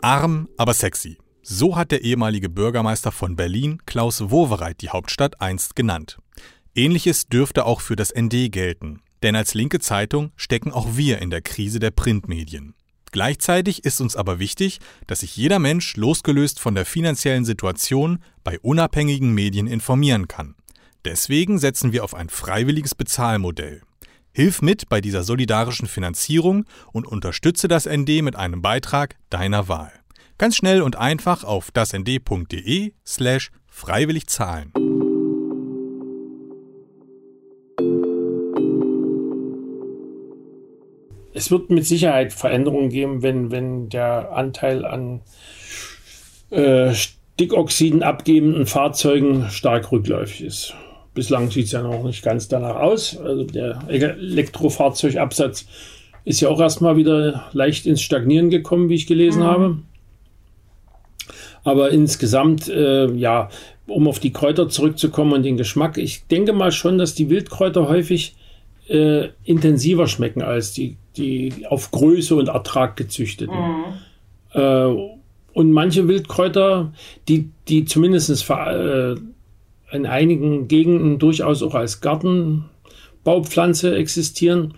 Arm, 0.00 0.48
aber 0.56 0.74
sexy. 0.74 1.18
So 1.42 1.76
hat 1.76 1.90
der 1.90 2.02
ehemalige 2.02 2.48
Bürgermeister 2.48 3.10
von 3.10 3.34
Berlin, 3.34 3.80
Klaus 3.84 4.30
Wowereit, 4.30 4.80
die 4.80 4.90
Hauptstadt 4.90 5.40
einst 5.40 5.74
genannt. 5.74 6.18
Ähnliches 6.74 7.28
dürfte 7.28 7.66
auch 7.66 7.80
für 7.80 7.96
das 7.96 8.14
ND 8.14 8.52
gelten. 8.52 9.02
Denn 9.22 9.34
als 9.34 9.54
linke 9.54 9.80
Zeitung 9.80 10.30
stecken 10.36 10.72
auch 10.72 10.96
wir 10.96 11.20
in 11.20 11.30
der 11.30 11.42
Krise 11.42 11.80
der 11.80 11.90
Printmedien. 11.90 12.74
Gleichzeitig 13.12 13.84
ist 13.84 14.00
uns 14.00 14.16
aber 14.16 14.38
wichtig, 14.38 14.78
dass 15.06 15.20
sich 15.20 15.36
jeder 15.36 15.58
Mensch 15.58 15.96
losgelöst 15.96 16.60
von 16.60 16.74
der 16.74 16.84
finanziellen 16.84 17.44
Situation 17.44 18.18
bei 18.44 18.58
unabhängigen 18.60 19.32
Medien 19.32 19.66
informieren 19.66 20.28
kann. 20.28 20.54
Deswegen 21.04 21.58
setzen 21.58 21.92
wir 21.92 22.04
auf 22.04 22.14
ein 22.14 22.28
freiwilliges 22.28 22.94
Bezahlmodell. 22.94 23.82
Hilf 24.32 24.62
mit 24.62 24.88
bei 24.88 25.00
dieser 25.00 25.22
solidarischen 25.22 25.88
Finanzierung 25.88 26.64
und 26.92 27.06
unterstütze 27.06 27.66
das 27.66 27.86
ND 27.86 28.22
mit 28.22 28.36
einem 28.36 28.62
Beitrag 28.62 29.16
deiner 29.30 29.68
Wahl. 29.68 29.92
Ganz 30.36 30.56
schnell 30.56 30.82
und 30.82 30.96
einfach 30.96 31.42
auf 31.44 31.70
dasnd.de 31.72 32.92
slash 33.04 33.50
freiwillig 33.66 34.28
zahlen. 34.28 34.72
Es 41.38 41.52
wird 41.52 41.70
mit 41.70 41.86
Sicherheit 41.86 42.32
Veränderungen 42.32 42.90
geben, 42.90 43.22
wenn, 43.22 43.52
wenn 43.52 43.88
der 43.88 44.32
Anteil 44.32 44.84
an 44.84 45.20
äh, 46.50 46.92
Stickoxiden 46.92 48.02
abgebenden 48.02 48.66
Fahrzeugen 48.66 49.48
stark 49.50 49.92
rückläufig 49.92 50.42
ist. 50.42 50.74
Bislang 51.14 51.50
sieht 51.50 51.66
es 51.66 51.72
ja 51.72 51.82
noch 51.82 52.02
nicht 52.02 52.24
ganz 52.24 52.48
danach 52.48 52.76
aus. 52.76 53.16
Also 53.16 53.44
der 53.44 53.82
Elektrofahrzeugabsatz 53.86 55.66
ist 56.24 56.40
ja 56.40 56.48
auch 56.48 56.60
erstmal 56.60 56.96
wieder 56.96 57.48
leicht 57.52 57.86
ins 57.86 58.02
Stagnieren 58.02 58.50
gekommen, 58.50 58.88
wie 58.88 58.96
ich 58.96 59.06
gelesen 59.06 59.42
mhm. 59.42 59.46
habe. 59.46 59.78
Aber 61.62 61.90
insgesamt, 61.90 62.68
äh, 62.68 63.12
ja, 63.12 63.48
um 63.86 64.08
auf 64.08 64.18
die 64.18 64.32
Kräuter 64.32 64.68
zurückzukommen 64.68 65.32
und 65.34 65.44
den 65.44 65.56
Geschmack, 65.56 65.98
ich 65.98 66.26
denke 66.26 66.52
mal 66.52 66.72
schon, 66.72 66.98
dass 66.98 67.14
die 67.14 67.30
Wildkräuter 67.30 67.88
häufig 67.88 68.34
äh, 68.88 69.28
intensiver 69.44 70.06
schmecken 70.06 70.42
als 70.42 70.72
die, 70.72 70.96
die 71.18 71.66
auf 71.68 71.90
Größe 71.90 72.34
und 72.34 72.48
Ertrag 72.48 72.96
gezüchteten. 72.96 73.56
Mhm. 73.56 73.84
Äh, 74.52 75.18
und 75.52 75.72
manche 75.72 76.06
Wildkräuter, 76.08 76.92
die, 77.28 77.50
die 77.68 77.84
zumindest 77.84 78.48
äh, 78.50 79.14
in 79.90 80.06
einigen 80.06 80.68
Gegenden 80.68 81.18
durchaus 81.18 81.62
auch 81.62 81.74
als 81.74 82.00
Gartenbaupflanze 82.00 83.96
existieren, 83.96 84.74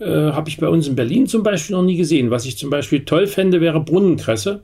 äh, 0.00 0.04
habe 0.04 0.48
ich 0.48 0.58
bei 0.58 0.68
uns 0.68 0.88
in 0.88 0.96
Berlin 0.96 1.26
zum 1.26 1.42
Beispiel 1.42 1.76
noch 1.76 1.82
nie 1.82 1.96
gesehen. 1.96 2.30
Was 2.30 2.44
ich 2.44 2.58
zum 2.58 2.70
Beispiel 2.70 3.04
toll 3.04 3.26
fände, 3.26 3.60
wäre 3.60 3.80
Brunnenkresse. 3.80 4.62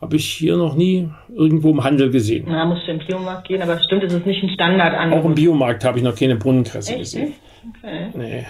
Habe 0.00 0.16
ich 0.16 0.26
hier 0.26 0.56
noch 0.56 0.76
nie 0.76 1.08
irgendwo 1.34 1.70
im 1.70 1.82
Handel 1.82 2.10
gesehen. 2.10 2.44
Na, 2.46 2.66
musst 2.66 2.86
du 2.86 2.92
im 2.92 2.98
Biomarkt 2.98 3.48
gehen, 3.48 3.62
aber 3.62 3.80
stimmt, 3.82 4.02
es 4.02 4.12
ist 4.12 4.26
nicht 4.26 4.42
ein 4.42 4.50
Standard 4.50 4.92
an. 4.92 5.14
Auch 5.14 5.24
im 5.24 5.34
Biomarkt 5.34 5.82
habe 5.84 5.98
ich 5.98 6.04
noch 6.04 6.14
keine 6.14 6.36
Brunnenkresse 6.36 6.92
Echt? 6.92 7.00
gesehen. 7.00 7.32
Okay. 7.78 8.10
Nee. 8.14 8.46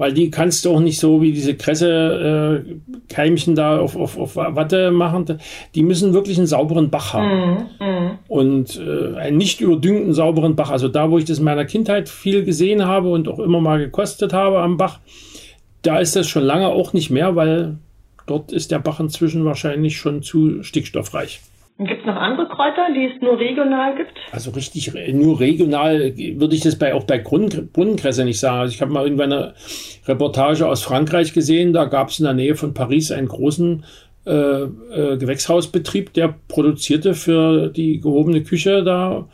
Weil 0.00 0.14
die 0.14 0.30
kannst 0.30 0.64
du 0.64 0.70
auch 0.70 0.80
nicht 0.80 0.98
so 0.98 1.20
wie 1.20 1.30
diese 1.30 1.54
Kresse-Keimchen 1.54 3.52
äh, 3.52 3.56
da 3.56 3.78
auf, 3.78 3.96
auf, 3.96 4.16
auf 4.16 4.34
Watte 4.34 4.90
machen. 4.92 5.26
Die 5.74 5.82
müssen 5.82 6.14
wirklich 6.14 6.38
einen 6.38 6.46
sauberen 6.46 6.88
Bach 6.88 7.12
haben. 7.12 7.66
Mm, 7.78 7.84
mm. 7.84 8.18
Und 8.26 8.80
äh, 8.80 9.18
einen 9.18 9.36
nicht 9.36 9.60
überdüngten 9.60 10.14
sauberen 10.14 10.56
Bach. 10.56 10.70
Also 10.70 10.88
da, 10.88 11.10
wo 11.10 11.18
ich 11.18 11.26
das 11.26 11.40
in 11.40 11.44
meiner 11.44 11.66
Kindheit 11.66 12.08
viel 12.08 12.44
gesehen 12.44 12.86
habe 12.86 13.10
und 13.10 13.28
auch 13.28 13.40
immer 13.40 13.60
mal 13.60 13.78
gekostet 13.78 14.32
habe 14.32 14.60
am 14.60 14.78
Bach, 14.78 15.00
da 15.82 15.98
ist 15.98 16.16
das 16.16 16.26
schon 16.26 16.44
lange 16.44 16.68
auch 16.68 16.94
nicht 16.94 17.10
mehr, 17.10 17.36
weil 17.36 17.76
dort 18.24 18.52
ist 18.52 18.70
der 18.70 18.78
Bach 18.78 19.00
inzwischen 19.00 19.44
wahrscheinlich 19.44 19.98
schon 19.98 20.22
zu 20.22 20.62
stickstoffreich. 20.62 21.42
Gibt 21.82 22.00
es 22.00 22.06
noch 22.06 22.16
andere 22.16 22.46
Kräuter, 22.46 22.88
die 22.94 23.06
es 23.06 23.22
nur 23.22 23.38
regional 23.38 23.96
gibt? 23.96 24.12
Also 24.32 24.50
richtig, 24.50 24.92
nur 25.14 25.40
regional 25.40 26.14
würde 26.14 26.54
ich 26.54 26.60
das 26.60 26.76
bei, 26.76 26.92
auch 26.92 27.04
bei 27.04 27.18
Brunnenkresse 27.18 28.26
nicht 28.26 28.38
sagen. 28.38 28.58
Also 28.58 28.74
ich 28.74 28.82
habe 28.82 28.92
mal 28.92 29.04
irgendwann 29.04 29.32
eine 29.32 29.54
Reportage 30.06 30.68
aus 30.68 30.82
Frankreich 30.82 31.32
gesehen, 31.32 31.72
da 31.72 31.86
gab 31.86 32.10
es 32.10 32.18
in 32.18 32.26
der 32.26 32.34
Nähe 32.34 32.54
von 32.54 32.74
Paris 32.74 33.10
einen 33.10 33.28
großen 33.28 33.82
äh, 34.26 34.32
äh, 34.32 35.16
Gewächshausbetrieb, 35.16 36.12
der 36.12 36.34
produzierte 36.48 37.14
für 37.14 37.68
die 37.68 37.98
gehobene 37.98 38.42
Küche 38.42 38.84
da 38.84 39.26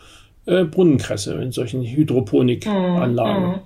äh, 0.47 0.63
Brunnenkresse 0.63 1.35
in 1.43 1.51
solchen 1.51 1.83
Hydroponikanlagen. 1.83 3.49
Mhm. 3.49 3.61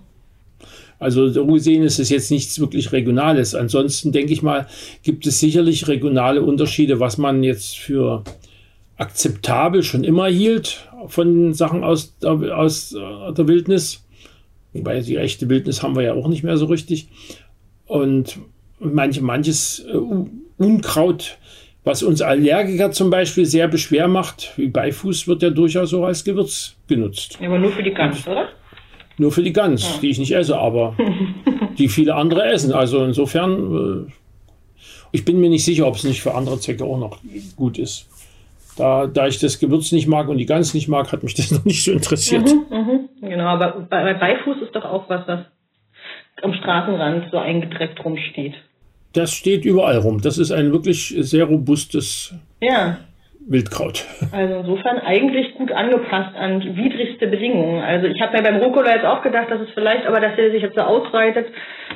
Also 0.99 1.29
so 1.29 1.47
gesehen 1.47 1.83
ist 1.83 1.99
es 1.99 2.09
jetzt 2.09 2.31
nichts 2.31 2.59
wirklich 2.61 2.93
Regionales. 2.93 3.55
Ansonsten 3.55 4.13
denke 4.13 4.33
ich 4.33 4.41
mal, 4.43 4.67
gibt 5.03 5.27
es 5.27 5.39
sicherlich 5.39 5.87
regionale 5.87 6.43
Unterschiede, 6.43 6.99
was 6.99 7.19
man 7.19 7.43
jetzt 7.43 7.79
für 7.79 8.25
akzeptabel 9.01 9.83
schon 9.83 10.05
immer 10.05 10.27
hielt 10.27 10.87
von 11.09 11.55
Sachen 11.55 11.85
aus, 11.85 12.15
aus 12.23 12.93
äh, 12.93 13.33
der 13.33 13.49
Wildnis. 13.49 14.05
Wobei 14.73 15.01
die 15.01 15.17
echte 15.17 15.49
Wildnis 15.49 15.83
haben 15.83 15.97
wir 15.97 16.03
ja 16.03 16.15
auch 16.15 16.29
nicht 16.29 16.45
mehr 16.45 16.57
so 16.57 16.67
richtig. 16.67 17.09
Und 17.87 18.39
manche, 18.79 19.23
manches 19.23 19.85
äh, 19.91 19.97
Unkraut, 20.59 21.39
was 21.83 22.03
uns 22.03 22.21
Allergiker 22.21 22.91
zum 22.93 23.09
Beispiel 23.09 23.47
sehr 23.47 23.69
beschwer 23.69 24.07
macht, 24.07 24.53
wie 24.57 24.69
Beifuß, 24.69 25.27
wird 25.27 25.43
ja 25.43 25.51
durchaus 25.51 25.95
auch 25.95 26.05
als 26.05 26.23
Gewürz 26.23 26.77
genutzt. 26.87 27.39
Aber 27.43 27.59
nur 27.59 27.73
für 27.73 27.83
die 27.83 27.95
Gans, 27.95 28.27
oder? 28.29 28.49
Nur 29.17 29.33
für 29.33 29.43
die 29.43 29.53
Gans, 29.53 29.83
ja. 29.83 29.99
die 30.03 30.11
ich 30.11 30.19
nicht 30.19 30.33
esse, 30.33 30.59
aber 30.59 30.95
die 31.79 31.89
viele 31.89 32.15
andere 32.15 32.45
essen. 32.45 32.73
Also 32.73 33.03
insofern, 33.03 34.07
äh, 34.07 34.13
ich 35.11 35.25
bin 35.25 35.41
mir 35.41 35.49
nicht 35.49 35.65
sicher, 35.65 35.87
ob 35.87 35.97
es 35.97 36.05
nicht 36.05 36.21
für 36.21 36.35
andere 36.35 36.61
Zwecke 36.61 36.85
auch 36.85 36.99
noch 36.99 37.19
gut 37.57 37.79
ist. 37.79 38.07
Da, 38.81 39.07
da 39.07 39.27
ich 39.27 39.39
das 39.39 39.59
Gewürz 39.59 39.93
nicht 39.93 40.09
mag 40.09 40.29
und 40.29 40.39
die 40.39 40.47
Gans 40.47 40.73
nicht 40.73 40.89
mag, 40.89 41.13
hat 41.13 41.23
mich 41.23 41.35
das 41.35 41.51
noch 41.53 41.65
nicht 41.65 41.85
so 41.85 41.93
interessiert. 41.93 42.49
Mhm, 42.49 42.77
mhm. 42.77 43.09
Genau, 43.21 43.45
aber 43.45 43.87
bei, 43.89 44.15
Beifuß 44.15 44.63
ist 44.63 44.75
doch 44.75 44.85
auch 44.85 45.09
was, 45.09 45.27
was 45.29 45.41
am 46.43 46.55
Straßenrand 46.55 47.31
so 47.31 47.39
eingedreckt 47.39 48.03
rumsteht. 48.05 48.55
Das 49.13 49.33
steht 49.33 49.65
überall 49.65 49.99
rum. 49.99 50.21
Das 50.23 50.39
ist 50.39 50.53
ein 50.53 50.73
wirklich 50.73 51.15
sehr 51.19 51.45
robustes 51.45 52.35
ja. 52.61 52.99
Wildkraut. 53.47 54.05
Also 54.33 54.55
insofern 54.57 54.99
eigentlich 54.99 55.55
gut 55.55 55.73
angepasst 55.73 56.37
an 56.37 56.63
widrigste 56.77 57.27
Bedingungen. 57.27 57.83
Also 57.83 58.07
ich 58.07 58.21
habe 58.21 58.37
mir 58.37 58.43
beim 58.43 58.57
Rucola 58.57 58.95
jetzt 58.95 59.05
auch 59.05 59.23
gedacht, 59.23 59.51
dass 59.51 59.61
es 59.61 59.69
vielleicht, 59.75 60.07
aber 60.07 60.21
dass 60.21 60.39
er 60.39 60.51
sich 60.51 60.63
jetzt 60.63 60.77
so 60.77 60.83
ausbreitet, 60.83 61.47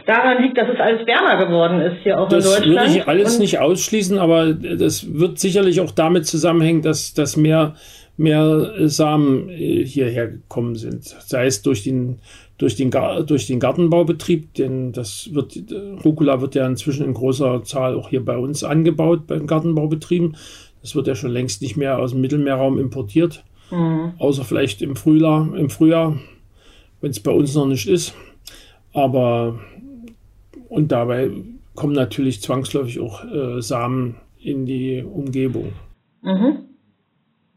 daran 0.06 0.42
liegt, 0.42 0.56
dass 0.58 0.68
es 0.68 0.80
alles 0.80 1.06
wärmer 1.06 1.44
geworden 1.44 1.80
ist 1.80 2.02
hier 2.02 2.18
auch 2.18 2.28
das 2.28 2.44
in 2.44 2.50
Deutschland. 2.50 2.76
Das 2.76 2.86
würde 2.86 2.98
ich 2.98 3.08
alles 3.08 3.34
Und 3.34 3.40
nicht 3.40 3.58
ausschließen, 3.58 4.18
aber 4.18 4.52
das 4.54 5.18
wird 5.18 5.38
sicherlich 5.38 5.80
auch 5.80 5.90
damit 5.90 6.26
zusammenhängen, 6.26 6.82
dass, 6.82 7.14
dass 7.14 7.36
mehr, 7.36 7.74
mehr 8.16 8.72
Samen 8.88 9.48
äh, 9.50 9.84
hierher 9.84 10.28
gekommen 10.28 10.76
sind. 10.76 11.04
Sei 11.04 11.46
es 11.46 11.62
durch 11.62 11.84
den, 11.84 12.20
durch 12.58 12.76
den, 12.76 12.90
durch 13.26 13.46
den 13.46 13.60
Gartenbaubetrieb, 13.60 14.54
denn 14.54 14.92
das 14.92 15.30
wird, 15.32 15.58
Rucola 16.04 16.40
wird 16.40 16.54
ja 16.54 16.66
inzwischen 16.66 17.04
in 17.04 17.14
großer 17.14 17.64
Zahl 17.64 17.96
auch 17.96 18.08
hier 18.08 18.24
bei 18.24 18.36
uns 18.36 18.62
angebaut, 18.62 19.26
beim 19.26 19.46
Gartenbaubetrieben. 19.46 20.36
Das 20.84 20.94
wird 20.94 21.06
ja 21.06 21.14
schon 21.14 21.30
längst 21.30 21.62
nicht 21.62 21.78
mehr 21.78 21.98
aus 21.98 22.10
dem 22.10 22.20
Mittelmeerraum 22.20 22.78
importiert. 22.78 23.42
Mhm. 23.70 24.12
Außer 24.18 24.44
vielleicht 24.44 24.82
im 24.82 24.96
Frühjahr, 24.96 25.48
im 25.56 25.70
Frühjahr, 25.70 26.18
wenn 27.00 27.10
es 27.10 27.20
bei 27.20 27.30
uns 27.30 27.54
noch 27.54 27.64
nicht 27.64 27.88
ist. 27.88 28.14
Aber 28.92 29.58
und 30.68 30.92
dabei 30.92 31.30
kommen 31.74 31.94
natürlich 31.94 32.42
zwangsläufig 32.42 33.00
auch 33.00 33.24
äh, 33.24 33.62
Samen 33.62 34.16
in 34.38 34.66
die 34.66 35.02
Umgebung. 35.02 35.72
Mhm. 36.20 36.66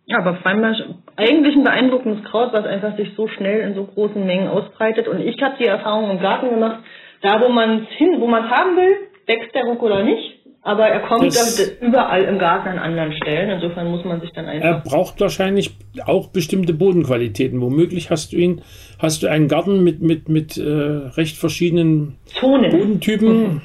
Ja, 0.05 0.19
aber 0.19 0.37
scheinbar 0.41 0.73
eigentlich 1.17 1.53
ein 1.53 1.65
beeindruckendes 1.65 2.23
Kraut, 2.23 2.53
was 2.53 2.63
einfach 2.63 2.95
sich 2.95 3.09
so 3.17 3.27
schnell 3.27 3.59
in 3.67 3.75
so 3.75 3.83
großen 3.83 4.25
Mengen 4.25 4.47
ausbreitet. 4.47 5.09
Und 5.09 5.19
ich 5.19 5.41
habe 5.41 5.57
die 5.59 5.65
Erfahrung 5.65 6.11
im 6.11 6.21
Garten 6.21 6.49
gemacht, 6.49 6.81
da 7.21 7.41
wo 7.41 7.49
man 7.49 7.87
hin, 7.97 8.21
wo 8.21 8.27
man 8.27 8.49
haben 8.49 8.77
will, 8.77 8.95
wächst 9.25 9.53
der 9.53 9.65
Rucola 9.65 10.03
nicht. 10.03 10.36
Aber 10.67 10.85
er 10.85 10.99
kommt 10.99 11.27
das, 11.27 11.77
überall 11.79 12.25
im 12.25 12.39
Garten 12.39 12.67
an 12.67 12.77
anderen 12.77 13.13
Stellen. 13.13 13.51
Insofern 13.51 13.89
muss 13.89 14.03
man 14.03 14.19
sich 14.19 14.31
dann 14.33 14.47
einfach. 14.47 14.67
Er 14.67 14.79
braucht 14.81 15.21
wahrscheinlich 15.21 15.77
auch 16.05 16.27
bestimmte 16.27 16.73
Bodenqualitäten. 16.73 17.61
Womöglich 17.61 18.09
hast 18.09 18.33
du 18.33 18.35
ihn, 18.35 18.61
hast 18.99 19.23
du 19.23 19.27
einen 19.27 19.47
Garten 19.47 19.81
mit, 19.81 20.01
mit, 20.01 20.27
mit 20.27 20.57
äh, 20.57 20.63
recht 20.63 21.37
verschiedenen 21.37 22.17
Zonen. 22.25 22.71
Bodentypen. 22.71 23.29
Mhm 23.29 23.61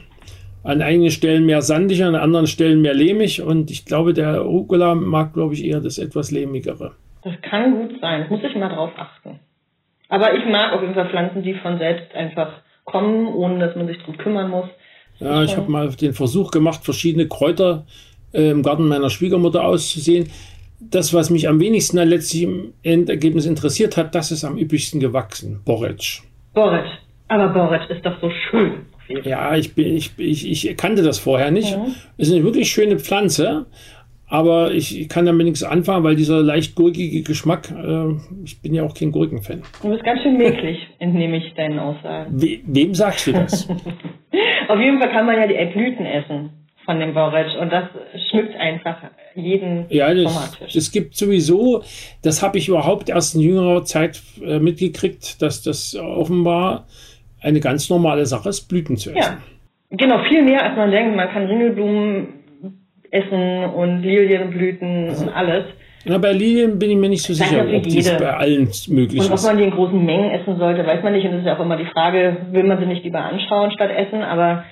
an 0.65 0.81
einigen 0.81 1.11
Stellen 1.11 1.45
mehr 1.45 1.61
sandig, 1.61 2.05
an 2.05 2.15
anderen 2.15 2.47
Stellen 2.47 2.83
mehr 2.83 2.95
lehmig. 2.95 3.43
Und 3.43 3.73
ich 3.73 3.85
glaube, 3.85 4.13
der 4.13 4.39
Rucola 4.39 4.95
mag, 4.95 5.35
glaube 5.35 5.55
ich, 5.55 5.65
eher 5.65 5.81
das 5.81 5.99
etwas 5.99 6.31
lehmigere. 6.31 6.93
Das 7.25 7.35
kann 7.43 7.73
gut 7.73 8.01
sein. 8.01 8.21
Das 8.21 8.31
muss 8.31 8.45
ich 8.49 8.55
mal 8.55 8.69
drauf 8.69 8.93
achten. 8.97 9.41
Aber 10.09 10.35
ich 10.35 10.45
mag 10.45 10.73
auf 10.73 10.83
jeden 10.83 10.95
Fall 10.95 11.09
Pflanzen, 11.09 11.43
die 11.43 11.55
von 11.55 11.79
selbst 11.79 12.15
einfach 12.15 12.63
kommen, 12.85 13.27
ohne 13.27 13.59
dass 13.59 13.75
man 13.75 13.89
sich 13.89 13.99
drum 14.05 14.17
kümmern 14.19 14.51
muss. 14.51 14.69
Ja, 15.19 15.43
ich 15.43 15.57
habe 15.57 15.71
mal 15.71 15.91
den 15.91 16.15
Versuch 16.15 16.51
gemacht, 16.51 16.85
verschiedene 16.85 17.29
Kräuter 17.29 17.87
äh, 18.33 18.51
im 18.51 18.63
Garten 18.63 18.89
meiner 18.89 19.11
Schwiegermutter 19.11 19.65
auszusehen. 19.65 20.29
Das, 20.81 21.15
was 21.15 21.31
mich 21.31 21.49
am 21.49 21.61
wenigsten 21.61 21.97
dann 21.97 22.09
letztlich 22.09 22.43
im 22.43 22.73
Endergebnis 22.83 23.47
interessiert 23.47 23.97
hat, 23.97 24.15
das 24.15 24.33
ist 24.33 24.45
am 24.45 24.59
üblichsten 24.59 24.99
gewachsen. 24.99 25.61
Borretsch. 25.65 26.23
Borretsch. 26.55 26.91
Aber 27.29 27.49
Borretsch 27.49 27.89
ist 27.91 28.05
doch 28.05 28.21
so 28.21 28.31
schön. 28.51 28.87
Ja, 29.25 29.57
ich, 29.57 29.75
bin, 29.75 29.97
ich, 29.97 30.13
ich, 30.17 30.69
ich 30.69 30.77
kannte 30.77 31.03
das 31.03 31.19
vorher 31.19 31.51
nicht. 31.51 31.77
Mhm. 31.77 31.95
Es 32.19 32.29
ist 32.29 32.35
eine 32.35 32.45
wirklich 32.45 32.71
schöne 32.71 32.99
Pflanze, 32.99 33.67
aber 34.27 34.73
ich 34.73 35.09
kann 35.09 35.27
damit 35.27 35.45
nichts 35.45 35.63
anfangen, 35.63 36.05
weil 36.05 36.17
dieser 36.17 36.41
leicht 36.41 36.75
gurkige 36.75 37.23
Geschmack, 37.23 37.71
äh, 37.71 38.15
ich 38.45 38.61
bin 38.63 38.75
ja 38.75 38.83
auch 38.83 38.95
kein 38.95 39.13
Gurkenfan. 39.13 39.63
Du 39.83 39.91
bist 39.91 40.05
ganz 40.05 40.23
schön 40.23 40.39
mäglich, 40.39 40.79
entnehme 40.99 41.37
ich 41.37 41.53
deinen 41.55 41.79
Aussagen. 41.79 42.41
We 42.41 42.61
wem 42.65 42.95
sagst 42.95 43.27
du 43.27 43.33
das? 43.33 43.69
Auf 44.69 44.79
jeden 44.79 45.01
Fall 45.01 45.11
kann 45.11 45.27
man 45.27 45.37
ja 45.37 45.47
die 45.47 45.73
Blüten 45.73 46.07
essen 46.07 46.51
von 46.85 46.99
dem 46.99 47.15
Borretsch 47.15 47.55
und 47.57 47.71
das 47.71 47.85
schmückt 48.31 48.57
einfach 48.57 48.97
jeden 49.35 49.87
ja, 49.89 50.13
das, 50.13 50.59
es 50.75 50.91
gibt 50.91 51.17
sowieso, 51.17 51.83
das 52.23 52.43
habe 52.43 52.59
ich 52.59 52.69
überhaupt 52.69 53.09
erst 53.09 53.35
in 53.35 53.41
jüngerer 53.41 53.85
Zeit 53.85 54.21
äh, 54.45 54.59
mitgekriegt, 54.59 55.41
dass 55.41 55.63
das 55.63 55.97
offenbar 55.97 56.87
eine 57.41 57.61
ganz 57.61 57.89
normale 57.89 58.27
Sache 58.27 58.49
ist, 58.49 58.69
Blüten 58.69 58.97
zu 58.97 59.11
essen. 59.11 59.19
Ja, 59.21 59.97
genau, 59.97 60.23
viel 60.25 60.43
mehr 60.43 60.65
als 60.65 60.77
man 60.77 60.91
denkt. 60.91 61.17
Man 61.17 61.29
kann 61.31 61.47
Ringelblumen 61.47 62.29
essen 63.11 63.65
und 63.65 64.03
Lilienblüten 64.03 65.11
und 65.11 65.29
alles. 65.29 65.65
Na, 66.05 66.19
bei 66.19 66.33
Lilien 66.33 66.79
bin 66.79 66.91
ich 66.91 66.97
mir 66.97 67.09
nicht 67.09 67.23
so 67.23 67.33
sicher, 67.33 67.65
ob 67.65 67.83
das 67.85 68.19
bei 68.19 68.35
allen 68.35 68.69
möglich 68.89 69.21
ist. 69.21 69.31
Und 69.31 69.39
ob 69.39 69.43
man 69.43 69.59
die 69.59 69.65
in 69.65 69.71
großen 69.71 70.05
Mengen 70.05 70.31
essen 70.31 70.59
sollte, 70.59 70.85
weiß 70.85 71.03
man 71.03 71.13
nicht. 71.13 71.25
Und 71.25 71.33
das 71.33 71.41
ist 71.41 71.47
ja 71.47 71.57
auch 71.57 71.61
immer 71.61 71.77
die 71.77 71.87
Frage, 71.87 72.39
will 72.51 72.65
man 72.65 72.79
sie 72.79 72.87
nicht 72.87 73.05
lieber 73.05 73.21
anschauen 73.21 73.71
statt 73.71 73.91
essen, 73.91 74.23
aber 74.23 74.65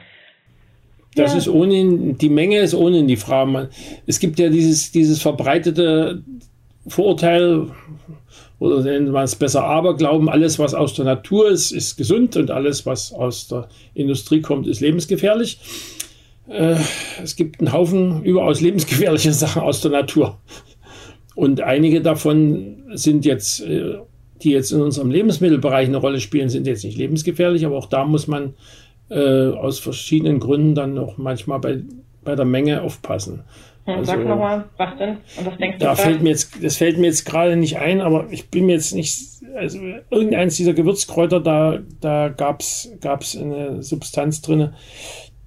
das 1.14 1.32
ja. 1.32 1.38
ist 1.38 1.48
ohnehin, 1.48 2.18
die 2.18 2.28
Menge 2.28 2.58
ist 2.58 2.74
ohnehin 2.74 3.08
die 3.08 3.16
Frage. 3.16 3.70
Es 4.06 4.20
gibt 4.20 4.38
ja 4.38 4.48
dieses, 4.48 4.92
dieses 4.92 5.20
verbreitete 5.20 6.22
Vorurteil, 6.86 7.66
oder 8.58 8.82
nennen 8.82 9.12
wir 9.12 9.22
es 9.22 9.34
besser 9.34 9.64
Aberglauben, 9.64 10.28
alles, 10.28 10.58
was 10.58 10.74
aus 10.74 10.94
der 10.94 11.06
Natur 11.06 11.48
ist, 11.48 11.72
ist 11.72 11.96
gesund 11.96 12.36
und 12.36 12.50
alles, 12.50 12.86
was 12.86 13.12
aus 13.12 13.48
der 13.48 13.68
Industrie 13.94 14.40
kommt, 14.40 14.66
ist 14.66 14.80
lebensgefährlich. 14.80 15.58
Äh, 16.48 16.76
es 17.22 17.36
gibt 17.36 17.60
einen 17.60 17.72
Haufen 17.72 18.22
überaus 18.22 18.60
lebensgefährliche 18.60 19.32
Sachen 19.32 19.62
aus 19.62 19.80
der 19.80 19.90
Natur. 19.90 20.38
Und 21.40 21.62
einige 21.62 22.02
davon 22.02 22.82
sind 22.92 23.24
jetzt, 23.24 23.62
äh, 23.62 23.94
die 24.42 24.50
jetzt 24.50 24.72
in 24.72 24.82
unserem 24.82 25.10
Lebensmittelbereich 25.10 25.88
eine 25.88 25.96
Rolle 25.96 26.20
spielen, 26.20 26.50
sind 26.50 26.66
jetzt 26.66 26.84
nicht 26.84 26.98
lebensgefährlich, 26.98 27.64
aber 27.64 27.78
auch 27.78 27.86
da 27.86 28.04
muss 28.04 28.26
man 28.26 28.52
äh, 29.08 29.48
aus 29.48 29.78
verschiedenen 29.78 30.38
Gründen 30.38 30.74
dann 30.74 30.92
noch 30.92 31.16
manchmal 31.16 31.58
bei, 31.58 31.80
bei 32.24 32.36
der 32.36 32.44
Menge 32.44 32.82
aufpassen. 32.82 33.44
Also, 33.86 34.04
Sag 34.04 34.22
nochmal, 34.26 34.66
was 34.76 34.98
denn? 34.98 35.16
Und 35.38 35.46
was 35.46 35.56
denkst 35.56 35.78
du? 35.78 35.84
Da 35.86 35.94
fällt 35.94 36.20
mir 36.20 36.28
jetzt, 36.28 36.62
das 36.62 36.76
fällt 36.76 36.98
mir 36.98 37.06
jetzt 37.06 37.24
gerade 37.24 37.56
nicht 37.56 37.78
ein, 37.78 38.02
aber 38.02 38.26
ich 38.30 38.50
bin 38.50 38.66
mir 38.66 38.74
jetzt 38.74 38.94
nicht, 38.94 39.18
also 39.56 39.78
irgendeins 40.10 40.58
dieser 40.58 40.74
Gewürzkräuter, 40.74 41.40
da, 41.40 41.78
da 42.02 42.28
gab's 42.28 42.92
gab's 43.00 43.34
eine 43.34 43.82
Substanz 43.82 44.42
drin, 44.42 44.74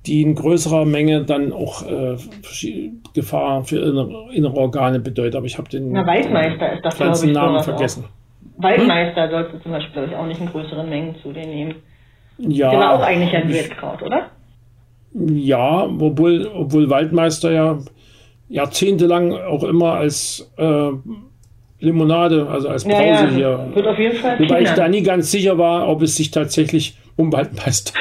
die 0.05 0.21
in 0.21 0.35
größerer 0.35 0.85
Menge 0.85 1.23
dann 1.23 1.53
auch 1.53 1.83
äh, 1.87 2.17
Gefahr 3.13 3.63
für 3.63 3.79
innere, 3.79 4.33
innere, 4.33 4.55
Organe 4.55 4.99
bedeutet. 4.99 5.35
Aber 5.35 5.45
ich 5.45 5.57
habe 5.57 5.69
den 5.69 5.91
Na, 5.91 6.05
Waldmeister 6.05 6.73
ist 6.73 6.85
das, 6.85 6.97
ganzen 6.97 7.29
ich, 7.29 7.35
Namen 7.35 7.63
vergessen. 7.63 8.05
Auch. 8.05 8.63
Waldmeister 8.63 9.23
hm? 9.23 9.31
sollst 9.31 9.53
du 9.53 9.59
zum 9.61 9.71
Beispiel 9.71 10.03
ich, 10.09 10.15
auch 10.15 10.25
nicht 10.25 10.41
in 10.41 10.47
größeren 10.47 10.89
Mengen 10.89 11.15
zu 11.21 11.31
dir 11.31 11.45
nehmen. 11.45 11.75
Ja. 12.37 12.71
Der 12.71 12.79
war 12.79 12.93
auch 12.93 13.01
eigentlich 13.01 13.33
ein 13.33 13.47
Wildkraut, 13.47 14.01
oder? 14.01 14.29
Ja, 15.13 15.83
obwohl, 15.83 16.49
obwohl 16.53 16.89
Waldmeister 16.89 17.51
ja 17.51 17.77
jahrzehntelang 18.49 19.33
auch 19.33 19.63
immer 19.63 19.93
als 19.93 20.51
äh, 20.57 20.89
Limonade, 21.79 22.47
also 22.49 22.69
als 22.69 22.83
Brause 22.83 23.03
ja, 23.03 23.23
ja, 23.23 23.29
hier. 23.29 23.71
Wird 23.73 23.87
auf 23.87 23.99
jeden 23.99 24.17
Fall 24.17 24.39
Wobei 24.39 24.61
ich 24.61 24.71
da 24.71 24.87
nie 24.87 25.03
ganz 25.03 25.31
sicher 25.31 25.57
war, 25.57 25.87
ob 25.87 26.01
es 26.01 26.15
sich 26.15 26.31
tatsächlich 26.31 26.97
um 27.15 27.31
Waldmeister 27.31 27.93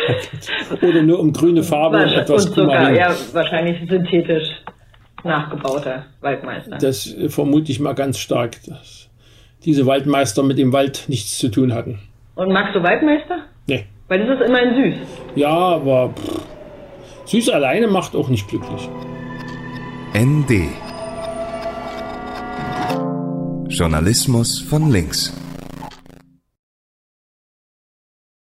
oder 0.82 1.02
nur 1.02 1.20
um 1.20 1.32
grüne 1.32 1.62
Farbe 1.62 2.02
und 2.02 2.12
etwas 2.12 2.46
und 2.46 2.54
sogar, 2.54 2.92
Ja, 2.92 3.14
wahrscheinlich 3.32 3.88
synthetisch 3.88 4.48
nachgebauter 5.24 6.06
Waldmeister. 6.20 6.78
Das 6.78 7.06
äh, 7.14 7.28
vermute 7.28 7.70
ich 7.72 7.80
mal 7.80 7.94
ganz 7.94 8.18
stark, 8.18 8.56
dass 8.66 9.08
diese 9.64 9.86
Waldmeister 9.86 10.42
mit 10.42 10.58
dem 10.58 10.72
Wald 10.72 11.04
nichts 11.08 11.38
zu 11.38 11.48
tun 11.48 11.72
hatten. 11.74 12.00
Und 12.34 12.52
magst 12.52 12.74
du 12.74 12.82
Waldmeister? 12.82 13.42
Nee. 13.66 13.84
Weil 14.08 14.26
das 14.26 14.40
ist 14.40 14.46
immerhin 14.46 14.94
süß. 14.94 15.08
Ja, 15.36 15.50
aber 15.50 16.10
pff, 16.10 16.40
süß 17.26 17.50
alleine 17.50 17.86
macht 17.86 18.16
auch 18.16 18.28
nicht 18.28 18.48
glücklich. 18.48 18.88
ND 20.14 20.68
Journalismus 23.68 24.60
von 24.60 24.90
links. 24.90 25.32